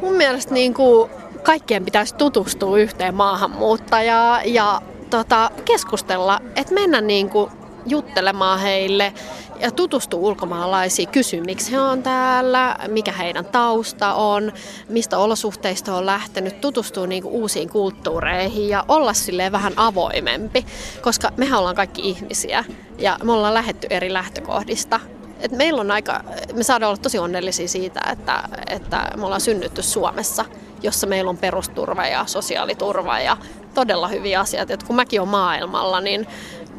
Mun 0.02 0.14
mielestä 0.14 0.54
niin 0.54 0.74
kuin 0.74 1.11
kaikkien 1.42 1.84
pitäisi 1.84 2.14
tutustua 2.14 2.78
yhteen 2.78 3.14
maahanmuuttajaan 3.14 4.54
ja 4.54 4.82
tota, 5.11 5.50
keskustella, 5.64 6.40
että 6.56 6.74
mennä 6.74 7.00
niin 7.00 7.30
kuin 7.30 7.50
juttelemaan 7.87 8.61
heille 8.61 9.12
ja 9.61 9.70
tutustua 9.70 10.20
ulkomaalaisiin, 10.20 11.08
kysyä 11.08 11.40
miksi 11.40 11.72
he 11.72 11.80
on 11.80 12.02
täällä, 12.02 12.76
mikä 12.88 13.12
heidän 13.12 13.44
tausta 13.44 14.14
on, 14.14 14.52
mistä 14.88 15.18
olosuhteista 15.18 15.94
on 15.94 16.06
lähtenyt, 16.06 16.61
tutustua 16.61 17.06
niin 17.06 17.22
kuin 17.22 17.34
uusiin 17.34 17.68
kulttuureihin 17.68 18.68
ja 18.68 18.84
olla 18.88 19.12
silleen 19.12 19.52
vähän 19.52 19.72
avoimempi, 19.76 20.66
koska 21.02 21.32
mehän 21.37 21.58
ollaan 21.58 21.76
kaikki 21.76 22.08
ihmisiä 22.08 22.64
ja 22.98 23.18
me 23.24 23.32
ollaan 23.32 23.54
lähetty 23.54 23.87
eri 23.90 24.12
lähtökohdista. 24.12 25.00
Et 25.40 25.53
meillä 25.53 25.81
on 25.81 25.90
aika, 25.90 26.20
me 26.55 26.62
saadaan 26.62 26.90
olla 26.90 27.03
tosi 27.03 27.18
onnellisia 27.18 27.68
siitä, 27.68 28.01
että, 28.12 28.42
että 28.66 29.11
me 29.16 29.24
ollaan 29.24 29.40
synnytty 29.40 29.83
Suomessa, 29.83 30.44
jossa 30.83 31.07
meillä 31.07 31.31
on 31.31 31.38
perusturva 31.38 32.07
ja 32.07 32.27
sosiaaliturva 32.27 33.20
ja 33.20 33.37
todella 33.74 34.09
hyviä 34.09 34.40
asioita. 34.40 34.72
Et 34.72 34.83
kun 34.83 34.96
mäkin 34.96 35.20
olen 35.20 35.31
maailmalla, 35.31 36.01
niin 36.01 36.27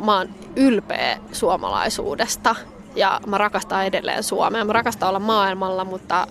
mä 0.05 0.17
oon 0.17 0.29
ylpeä 0.55 1.17
suomalaisuudesta 1.31 2.55
ja 2.95 3.21
mä 3.27 3.37
rakastan 3.37 3.85
edelleen 3.85 4.23
Suomea. 4.23 4.65
Mä 4.65 4.73
rakastan 4.73 5.09
olla 5.09 5.19
maailmalla, 5.19 5.85
mutta, 5.85 6.27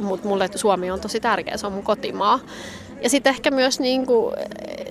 mutta 0.00 0.28
mulle 0.28 0.50
Suomi 0.54 0.90
on 0.90 1.00
tosi 1.00 1.20
tärkeä, 1.20 1.56
se 1.56 1.66
on 1.66 1.72
mun 1.72 1.82
kotimaa. 1.82 2.40
Ja 3.02 3.10
sitten 3.10 3.30
ehkä 3.30 3.50
myös 3.50 3.80
niin 3.80 4.06
kuin, 4.06 4.34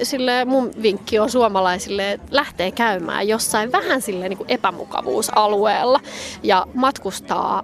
sille 0.03 0.45
mun 0.45 0.71
vinkki 0.81 1.19
on 1.19 1.29
suomalaisille, 1.29 2.11
että 2.11 2.27
lähtee 2.31 2.71
käymään 2.71 3.27
jossain 3.27 3.71
vähän 3.71 4.01
sille 4.01 4.29
niin 4.29 4.39
epämukavuusalueella 4.47 5.99
ja 6.43 6.67
matkustaa 6.73 7.63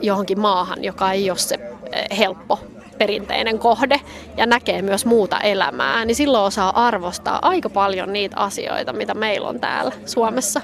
johonkin 0.00 0.40
maahan, 0.40 0.84
joka 0.84 1.12
ei 1.12 1.30
ole 1.30 1.38
se 1.38 1.58
eh, 1.92 2.18
helppo 2.18 2.58
perinteinen 2.98 3.58
kohde 3.58 4.00
ja 4.36 4.46
näkee 4.46 4.82
myös 4.82 5.06
muuta 5.06 5.40
elämää, 5.40 6.04
niin 6.04 6.14
silloin 6.14 6.44
osaa 6.44 6.86
arvostaa 6.86 7.38
aika 7.42 7.70
paljon 7.70 8.12
niitä 8.12 8.36
asioita, 8.36 8.92
mitä 8.92 9.14
meillä 9.14 9.48
on 9.48 9.60
täällä 9.60 9.92
Suomessa. 10.06 10.60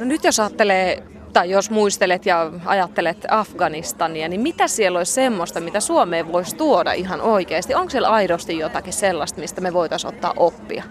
No 0.00 0.06
nyt 0.06 0.24
jos 0.24 0.40
ajattelee 0.40 1.02
tai 1.32 1.50
jos 1.50 1.70
muistelet 1.70 2.26
ja 2.26 2.50
ajattelet 2.64 3.26
Afganistania, 3.28 4.28
niin 4.28 4.40
mitä 4.40 4.68
siellä 4.68 4.98
olisi 4.98 5.12
semmoista, 5.12 5.60
mitä 5.60 5.80
Suomeen 5.80 6.32
voisi 6.32 6.56
tuoda 6.56 6.92
ihan 6.92 7.20
oikeasti? 7.20 7.74
Onko 7.74 7.90
siellä 7.90 8.08
aidosti 8.08 8.58
jotakin 8.58 8.92
sellaista, 8.92 9.40
mistä 9.40 9.60
me 9.60 9.72
voitaisiin 9.72 10.14
ottaa 10.14 10.34
oppia? 10.36 10.84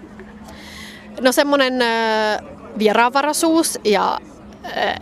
No 1.22 1.32
semmoinen 1.32 1.74
vieraanvaraisuus 2.80 3.80
ja 3.84 4.20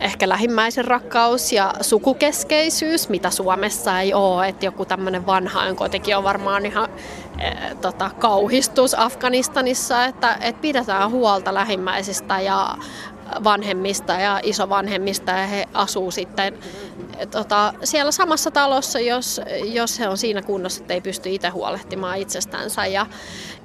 ehkä 0.00 0.28
lähimmäisen 0.28 0.84
rakkaus 0.84 1.52
ja 1.52 1.74
sukukeskeisyys, 1.80 3.08
mitä 3.08 3.30
Suomessa 3.30 4.00
ei 4.00 4.14
ole. 4.14 4.48
Että 4.48 4.64
joku 4.64 4.84
tämmöinen 4.84 5.26
vanhainkotikin 5.26 6.16
on 6.16 6.24
varmaan 6.24 6.66
ihan 6.66 6.88
e, 7.38 7.74
tota, 7.80 8.10
kauhistus 8.18 8.94
Afganistanissa, 8.98 10.04
että, 10.04 10.38
että 10.40 10.60
pidetään 10.60 11.10
huolta 11.10 11.54
lähimmäisistä 11.54 12.40
ja 12.40 12.74
vanhemmista 13.44 14.12
ja 14.12 14.40
isovanhemmista 14.42 15.32
ja 15.32 15.46
he 15.46 15.68
asuu 15.74 16.10
sitten 16.10 16.54
tota, 17.30 17.74
siellä 17.84 18.12
samassa 18.12 18.50
talossa, 18.50 19.00
jos, 19.00 19.40
jos 19.64 20.00
he 20.00 20.08
on 20.08 20.18
siinä 20.18 20.42
kunnossa, 20.42 20.80
että 20.80 20.94
ei 20.94 21.00
pysty 21.00 21.30
itse 21.30 21.48
huolehtimaan 21.48 22.18
itsestänsä. 22.18 22.86
Ja 22.86 23.06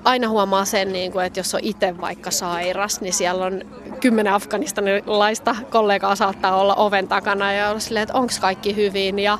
aina 0.04 0.30
huomaa 0.30 0.65
sen, 0.65 0.93
niin 0.93 1.12
kuin, 1.12 1.26
että 1.26 1.39
jos 1.39 1.56
on 1.56 1.62
itse 1.63 2.02
vaikka 2.02 2.32
sairas, 2.32 3.02
niin 3.02 3.13
siellä 3.13 3.45
on 3.45 3.62
kymmenen 4.00 4.34
afganistanilaista 4.34 5.56
kollegaa 5.69 6.15
saattaa 6.15 6.56
olla 6.56 6.76
oven 6.76 7.08
takana 7.08 7.54
ja 7.54 7.69
olla 7.69 7.80
silleen, 7.80 8.04
että 8.04 8.17
onko 8.17 8.34
kaikki 8.41 8.76
hyvin 8.76 9.19
ja 9.19 9.38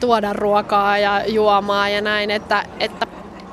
tuoda 0.00 0.32
ruokaa 0.32 0.98
ja 0.98 1.26
juomaa 1.26 1.88
ja 1.88 2.00
näin, 2.00 2.30
että, 2.30 2.64
että 2.80 3.06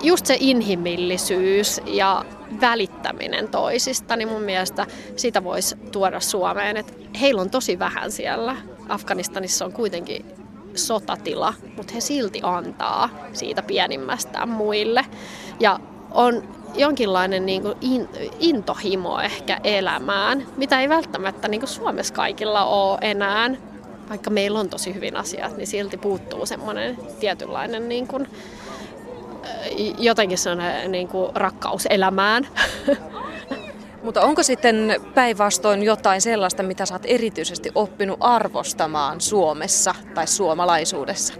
just 0.03 0.25
se 0.25 0.37
inhimillisyys 0.39 1.81
ja 1.85 2.25
välittäminen 2.61 3.47
toisista, 3.47 4.15
niin 4.15 4.27
mun 4.27 4.41
mielestä 4.41 4.85
sitä 5.15 5.43
voisi 5.43 5.75
tuoda 5.91 6.19
Suomeen. 6.19 6.77
Et 6.77 6.93
heillä 7.21 7.41
on 7.41 7.49
tosi 7.49 7.79
vähän 7.79 8.11
siellä. 8.11 8.55
Afganistanissa 8.89 9.65
on 9.65 9.73
kuitenkin 9.73 10.25
sotatila, 10.75 11.53
mutta 11.77 11.93
he 11.93 12.01
silti 12.01 12.39
antaa 12.43 13.09
siitä 13.33 13.61
pienimmästään 13.61 14.49
muille. 14.49 15.05
Ja 15.59 15.79
on 16.11 16.43
jonkinlainen 16.75 17.45
niin 17.45 17.61
kuin 17.61 17.77
in, 17.81 18.09
intohimo 18.39 19.19
ehkä 19.19 19.59
elämään, 19.63 20.45
mitä 20.57 20.81
ei 20.81 20.89
välttämättä 20.89 21.47
niin 21.47 21.61
kuin 21.61 21.69
Suomessa 21.69 22.13
kaikilla 22.13 22.65
ole 22.65 22.97
enää. 23.01 23.49
Vaikka 24.09 24.29
meillä 24.29 24.59
on 24.59 24.69
tosi 24.69 24.93
hyvin 24.93 25.17
asiat, 25.17 25.57
niin 25.57 25.67
silti 25.67 25.97
puuttuu 25.97 26.45
semmoinen 26.45 26.97
tietynlainen 27.19 27.89
niin 27.89 28.07
kuin, 28.07 28.27
jotenkin 29.97 30.37
sellainen 30.37 30.91
niin 30.91 31.07
kuin 31.07 31.35
rakkaus 31.35 31.87
elämään. 31.89 32.47
Mutta 34.03 34.21
onko 34.21 34.43
sitten 34.43 34.95
päinvastoin 35.13 35.83
jotain 35.83 36.21
sellaista, 36.21 36.63
mitä 36.63 36.85
sä 36.85 36.95
oot 36.95 37.05
erityisesti 37.05 37.71
oppinut 37.75 38.17
arvostamaan 38.19 39.21
Suomessa 39.21 39.95
tai 40.13 40.27
suomalaisuudessa? 40.27 41.33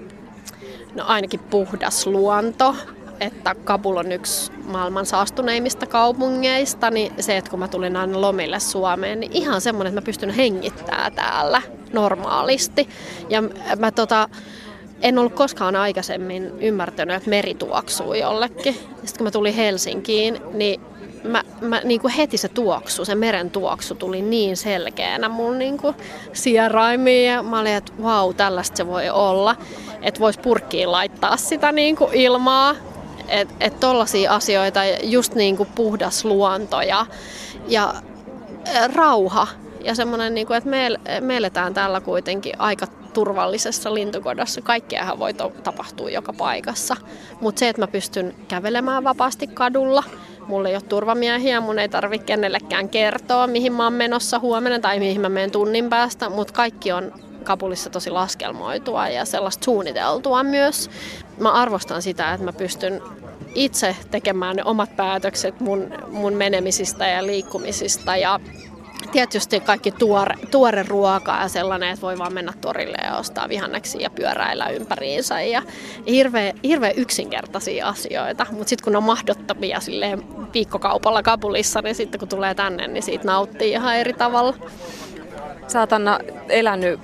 No 0.95 1.03
ainakin 1.07 1.39
puhdas 1.39 2.07
luonto, 2.07 2.75
että 3.19 3.55
Kabul 3.55 3.97
on 3.97 4.11
yksi 4.11 4.51
maailman 4.65 5.05
saastuneimmista 5.05 5.85
kaupungeista, 5.85 6.91
niin 6.91 7.13
se, 7.19 7.37
että 7.37 7.49
kun 7.49 7.59
mä 7.59 7.67
tulin 7.67 7.95
aina 7.95 8.21
lomille 8.21 8.59
Suomeen, 8.59 9.19
niin 9.19 9.31
ihan 9.31 9.61
semmoinen, 9.61 9.91
että 9.91 10.01
mä 10.01 10.05
pystyn 10.05 10.29
hengittämään 10.29 11.13
täällä 11.13 11.61
normaalisti. 11.93 12.89
Ja 13.29 13.43
mä 13.79 13.91
tota, 13.91 14.29
en 15.01 15.19
ollut 15.19 15.33
koskaan 15.33 15.75
aikaisemmin 15.75 16.51
ymmärtänyt, 16.59 17.15
että 17.15 17.29
meri 17.29 17.55
tuoksuu 17.55 18.13
jollekin. 18.13 18.73
Sitten 18.73 19.17
kun 19.17 19.23
mä 19.23 19.31
tulin 19.31 19.53
Helsinkiin, 19.53 20.41
niin 20.53 20.81
mä, 21.23 21.43
mä 21.61 21.81
niin 21.83 22.01
kuin 22.01 22.13
heti 22.13 22.37
se 22.37 22.47
tuoksu, 22.47 23.05
se 23.05 23.15
meren 23.15 23.51
tuoksu 23.51 23.95
tuli 23.95 24.21
niin 24.21 24.57
selkeänä 24.57 25.29
mun 25.29 25.59
niin 25.59 25.77
kuin 25.77 25.95
sieraimiin 26.33 27.29
ja 27.29 27.43
mä 27.43 27.59
olin, 27.59 27.73
että 27.73 27.93
vau, 28.01 28.27
wow, 28.27 28.35
tällaista 28.35 28.77
se 28.77 28.87
voi 28.87 29.09
olla. 29.09 29.55
Että 30.01 30.19
vois 30.19 30.37
purkkiin 30.37 30.91
laittaa 30.91 31.37
sitä 31.37 31.71
niin 31.71 31.95
kuin 31.95 32.13
ilmaa. 32.13 32.75
Että 33.27 33.53
et 33.59 33.79
tollaisia 33.79 34.35
asioita, 34.35 34.79
just 35.03 35.35
niin 35.35 35.57
kuin 35.57 35.69
puhdas 35.75 36.25
luonto 36.25 36.81
ja, 36.81 37.05
ja 37.67 37.93
rauha. 38.95 39.47
Ja 39.83 39.95
semmoinen, 39.95 40.33
niin 40.33 40.47
kuin, 40.47 40.57
että 40.57 40.69
me, 40.69 40.89
me 41.21 41.37
eletään 41.37 41.73
täällä 41.73 42.01
kuitenkin 42.01 42.61
aika 42.61 42.87
turvallisessa 43.13 43.93
lintukodossa. 43.93 44.61
Kaikkeahan 44.61 45.19
voi 45.19 45.33
to- 45.33 45.51
tapahtua 45.63 46.09
joka 46.09 46.33
paikassa. 46.33 46.95
Mutta 47.41 47.59
se, 47.59 47.69
että 47.69 47.81
mä 47.81 47.87
pystyn 47.87 48.35
kävelemään 48.47 49.03
vapaasti 49.03 49.47
kadulla, 49.47 50.03
mulla 50.47 50.69
ei 50.69 50.75
ole 50.75 50.81
turvamiehiä, 50.81 51.61
mun 51.61 51.79
ei 51.79 51.89
tarvitse 51.89 52.25
kenellekään 52.25 52.89
kertoa, 52.89 53.47
mihin 53.47 53.73
mä 53.73 53.83
oon 53.83 53.93
menossa 53.93 54.39
huomenna 54.39 54.79
tai 54.79 54.99
mihin 54.99 55.21
mä 55.21 55.29
menen 55.29 55.51
tunnin 55.51 55.89
päästä, 55.89 56.29
mutta 56.29 56.53
kaikki 56.53 56.91
on 56.91 57.13
Kabulissa 57.43 57.89
tosi 57.89 58.09
laskelmoitua 58.09 59.07
ja 59.07 59.25
sellaista 59.25 59.65
suunniteltua 59.65 60.43
myös. 60.43 60.89
Mä 61.39 61.51
arvostan 61.51 62.01
sitä, 62.01 62.33
että 62.33 62.45
mä 62.45 62.53
pystyn 62.53 63.01
itse 63.55 63.95
tekemään 64.11 64.55
ne 64.55 64.63
omat 64.63 64.95
päätökset 64.95 65.59
mun, 65.59 65.93
mun 66.07 66.33
menemisistä 66.33 67.07
ja 67.07 67.25
liikkumisista 67.25 68.15
ja 68.15 68.39
tietysti 69.11 69.59
kaikki 69.59 69.91
tuore, 69.91 70.35
tuore 70.51 70.83
ruoka 70.83 71.37
ja 71.41 71.47
sellainen, 71.47 71.89
että 71.89 72.01
voi 72.01 72.17
vaan 72.17 72.33
mennä 72.33 72.53
torille 72.61 72.97
ja 73.03 73.17
ostaa 73.17 73.49
vihanneksia 73.49 74.01
ja 74.01 74.09
pyöräillä 74.09 74.69
ympäriinsä. 74.69 75.41
Ja 75.41 75.61
hirveän, 76.07 76.53
hirveän 76.63 76.93
yksinkertaisia 76.95 77.87
asioita, 77.87 78.45
mutta 78.51 78.69
sitten 78.69 78.83
kun 78.83 78.95
on 78.95 79.03
mahdottomia 79.03 79.79
silleen 79.79 80.23
viikkokaupalla 80.53 81.23
Kabulissa, 81.23 81.81
niin 81.81 81.95
sitten 81.95 82.19
kun 82.19 82.29
tulee 82.29 82.55
tänne, 82.55 82.87
niin 82.87 83.03
siitä 83.03 83.27
nauttii 83.27 83.71
ihan 83.71 83.95
eri 83.95 84.13
tavalla. 84.13 84.55
Anna 85.91 86.19
elänyt 86.49 86.99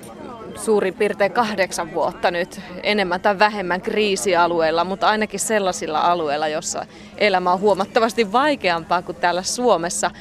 suurin 0.57 0.93
piirtein 0.93 1.31
kahdeksan 1.31 1.93
vuotta 1.93 2.31
nyt 2.31 2.61
enemmän 2.83 3.21
tai 3.21 3.39
vähemmän 3.39 3.81
kriisialueilla, 3.81 4.83
mutta 4.83 5.07
ainakin 5.07 5.39
sellaisilla 5.39 5.99
alueilla, 5.99 6.47
jossa 6.47 6.85
elämä 7.17 7.53
on 7.53 7.59
huomattavasti 7.59 8.31
vaikeampaa 8.31 9.01
kuin 9.01 9.15
täällä 9.15 9.43
Suomessa. 9.43 10.11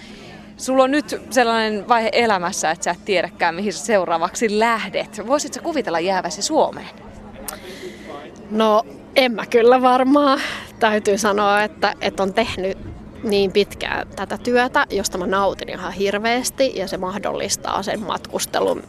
Sulla 0.56 0.84
on 0.84 0.90
nyt 0.90 1.22
sellainen 1.30 1.88
vaihe 1.88 2.10
elämässä, 2.12 2.70
että 2.70 2.84
sä 2.84 2.90
et 2.90 3.04
tiedäkään, 3.04 3.54
mihin 3.54 3.72
sä 3.72 3.86
seuraavaksi 3.86 4.58
lähdet. 4.58 5.26
Voisitko 5.26 5.62
kuvitella 5.62 6.00
jääväsi 6.00 6.42
Suomeen? 6.42 6.88
No, 8.50 8.82
en 9.16 9.32
mä 9.32 9.46
kyllä 9.46 9.82
varmaan. 9.82 10.40
Täytyy 10.80 11.18
sanoa, 11.18 11.62
että, 11.62 11.94
että 12.00 12.22
on 12.22 12.34
tehnyt 12.34 12.78
niin 13.22 13.52
pitkään 13.52 14.08
tätä 14.16 14.38
työtä, 14.38 14.86
josta 14.90 15.18
mä 15.18 15.26
nautin 15.26 15.68
ihan 15.68 15.92
hirveästi 15.92 16.72
ja 16.74 16.88
se 16.88 16.96
mahdollistaa 16.96 17.82
sen 17.82 18.00
matkustelun, 18.00 18.82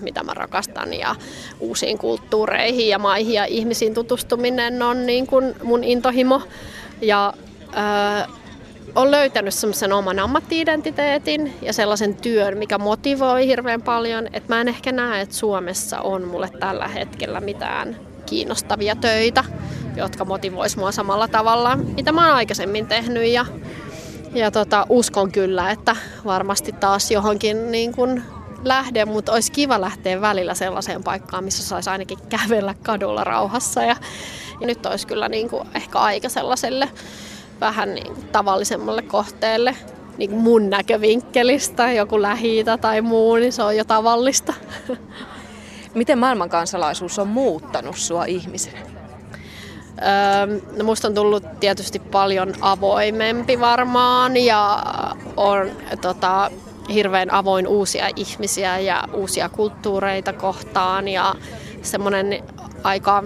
mitä 0.00 0.22
mä 0.22 0.34
rakastan 0.34 0.94
ja 0.94 1.14
uusiin 1.60 1.98
kulttuureihin 1.98 2.88
ja 2.88 2.98
maihin 2.98 3.34
ja 3.34 3.44
ihmisiin 3.44 3.94
tutustuminen 3.94 4.82
on 4.82 5.06
niin 5.06 5.26
kuin 5.26 5.54
mun 5.62 5.84
intohimo. 5.84 6.42
Ja 7.00 7.32
olen 8.94 9.10
löytänyt 9.10 9.54
semmoisen 9.54 9.92
oman 9.92 10.18
ammattiidentiteetin 10.18 11.56
ja 11.62 11.72
sellaisen 11.72 12.14
työn, 12.14 12.58
mikä 12.58 12.78
motivoi 12.78 13.46
hirveän 13.46 13.82
paljon. 13.82 14.26
Että 14.26 14.54
mä 14.54 14.60
en 14.60 14.68
ehkä 14.68 14.92
näe, 14.92 15.20
että 15.20 15.34
Suomessa 15.34 16.00
on 16.00 16.28
mulle 16.28 16.50
tällä 16.60 16.88
hetkellä 16.88 17.40
mitään 17.40 17.96
kiinnostavia 18.26 18.96
töitä, 18.96 19.44
jotka 19.96 20.24
motivois 20.24 20.76
mua 20.76 20.92
samalla 20.92 21.28
tavalla, 21.28 21.76
mitä 21.76 22.12
mä 22.12 22.26
oon 22.26 22.36
aikaisemmin 22.36 22.86
tehnyt. 22.86 23.26
Ja, 23.26 23.46
ja 24.34 24.50
tota, 24.50 24.86
uskon 24.88 25.32
kyllä, 25.32 25.70
että 25.70 25.96
varmasti 26.24 26.72
taas 26.72 27.10
johonkin 27.10 27.72
niin 27.72 27.92
kun 27.92 28.22
lähde, 28.64 29.04
mutta 29.04 29.32
olisi 29.32 29.52
kiva 29.52 29.80
lähteä 29.80 30.20
välillä 30.20 30.54
sellaiseen 30.54 31.04
paikkaan, 31.04 31.44
missä 31.44 31.62
saisi 31.62 31.90
ainakin 31.90 32.18
kävellä 32.28 32.74
kadulla 32.82 33.24
rauhassa. 33.24 33.82
Ja, 33.82 33.96
ja 34.60 34.66
nyt 34.66 34.86
olisi 34.86 35.06
kyllä 35.06 35.28
niin 35.28 35.50
kuin 35.50 35.68
ehkä 35.74 35.98
aika 35.98 36.28
sellaiselle 36.28 36.88
vähän 37.60 37.94
niin 37.94 38.12
tavallisemmalle 38.32 39.02
kohteelle 39.02 39.76
niin 40.18 40.30
kuin 40.30 40.42
mun 40.42 40.70
näkövinkkelistä, 40.70 41.92
joku 41.92 42.22
lähi 42.22 42.64
tai 42.80 43.00
muu, 43.00 43.34
niin 43.36 43.52
se 43.52 43.62
on 43.62 43.76
jo 43.76 43.84
tavallista. 43.84 44.54
Miten 45.94 46.18
maailmankansalaisuus 46.18 47.18
on 47.18 47.28
muuttanut 47.28 47.96
sua 47.96 48.24
ihmisenä? 48.24 48.78
Öö, 49.98 50.60
no 50.76 50.84
musta 50.84 51.08
on 51.08 51.14
tullut 51.14 51.44
tietysti 51.60 51.98
paljon 51.98 52.54
avoimempi 52.60 53.60
varmaan 53.60 54.36
ja 54.36 54.82
on 55.36 55.70
tota, 56.00 56.50
hirveän 56.94 57.32
avoin 57.32 57.66
uusia 57.66 58.08
ihmisiä 58.16 58.78
ja 58.78 59.08
uusia 59.12 59.48
kulttuureita 59.48 60.32
kohtaan 60.32 61.08
ja 61.08 61.34
semmoinen 61.82 62.44
aika 62.82 63.24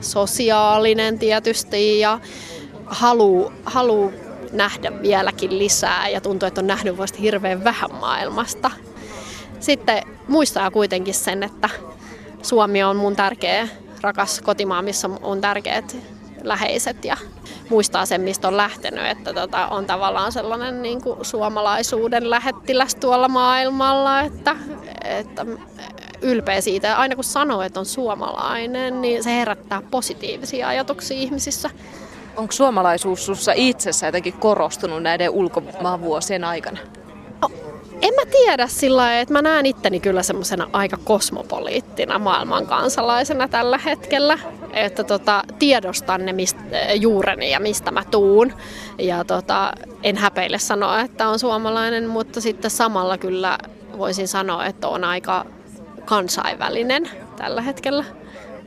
sosiaalinen 0.00 1.18
tietysti 1.18 2.00
ja 2.00 2.20
halu, 2.86 3.52
halu 3.64 4.12
nähdä 4.52 5.02
vieläkin 5.02 5.58
lisää 5.58 6.08
ja 6.08 6.20
tuntuu, 6.20 6.46
että 6.46 6.60
on 6.60 6.66
nähnyt 6.66 6.98
vasta 6.98 7.18
hirveän 7.18 7.64
vähän 7.64 7.94
maailmasta. 8.00 8.70
Sitten 9.60 10.02
muistaa 10.28 10.70
kuitenkin 10.70 11.14
sen, 11.14 11.42
että 11.42 11.68
Suomi 12.42 12.82
on 12.82 12.96
mun 12.96 13.16
tärkeä 13.16 13.68
rakas 14.00 14.40
kotimaa, 14.40 14.82
missä 14.82 15.10
on 15.22 15.40
tärkeät 15.40 15.96
läheiset 16.42 17.04
ja 17.04 17.16
muistaa 17.68 18.06
sen, 18.06 18.20
mistä 18.20 18.48
on 18.48 18.56
lähtenyt, 18.56 19.06
että 19.06 19.32
tota, 19.32 19.66
on 19.66 19.86
tavallaan 19.86 20.32
sellainen 20.32 20.82
niin 20.82 21.02
kuin 21.02 21.24
suomalaisuuden 21.24 22.30
lähettiläs 22.30 22.94
tuolla 22.94 23.28
maailmalla, 23.28 24.20
että, 24.20 24.56
että 25.04 25.46
ylpeä 26.22 26.60
siitä. 26.60 26.96
Aina 26.96 27.14
kun 27.14 27.24
sanoo, 27.24 27.62
että 27.62 27.80
on 27.80 27.86
suomalainen, 27.86 29.02
niin 29.02 29.24
se 29.24 29.30
herättää 29.30 29.82
positiivisia 29.90 30.68
ajatuksia 30.68 31.16
ihmisissä. 31.16 31.70
Onko 32.36 32.52
suomalaisuus 32.52 33.24
sinussa 33.24 33.52
itsessä 33.54 34.06
jotenkin 34.06 34.32
korostunut 34.32 35.02
näiden 35.02 35.30
ulkomaan 35.30 36.00
vuosien 36.00 36.44
aikana? 36.44 36.78
No, 37.42 37.48
en 38.02 38.14
mä 38.14 38.30
tiedä 38.30 38.66
sillä 38.66 38.96
lailla, 38.96 39.20
että 39.20 39.32
mä 39.32 39.42
näen 39.42 39.66
itteni 39.66 40.00
kyllä 40.00 40.22
semmoisena 40.22 40.70
aika 40.72 40.96
kosmopoliittina 41.04 42.18
maailman 42.18 42.66
kansalaisena 42.66 43.48
tällä 43.48 43.78
hetkellä. 43.78 44.38
Että 44.72 45.04
tota, 45.04 45.44
tiedostan 45.58 46.26
ne 46.26 46.32
mistä, 46.32 46.60
juureni 46.94 47.50
ja 47.50 47.60
mistä 47.60 47.90
mä 47.90 48.04
tuun. 48.10 48.52
Ja 48.98 49.24
tota, 49.24 49.72
en 50.02 50.16
häpeille 50.16 50.58
sanoa, 50.58 51.00
että 51.00 51.28
on 51.28 51.38
suomalainen, 51.38 52.08
mutta 52.08 52.40
sitten 52.40 52.70
samalla 52.70 53.18
kyllä 53.18 53.58
voisin 53.98 54.28
sanoa, 54.28 54.66
että 54.66 54.88
on 54.88 55.04
aika 55.04 55.46
kansainvälinen 56.04 57.10
tällä 57.36 57.62
hetkellä. 57.62 58.04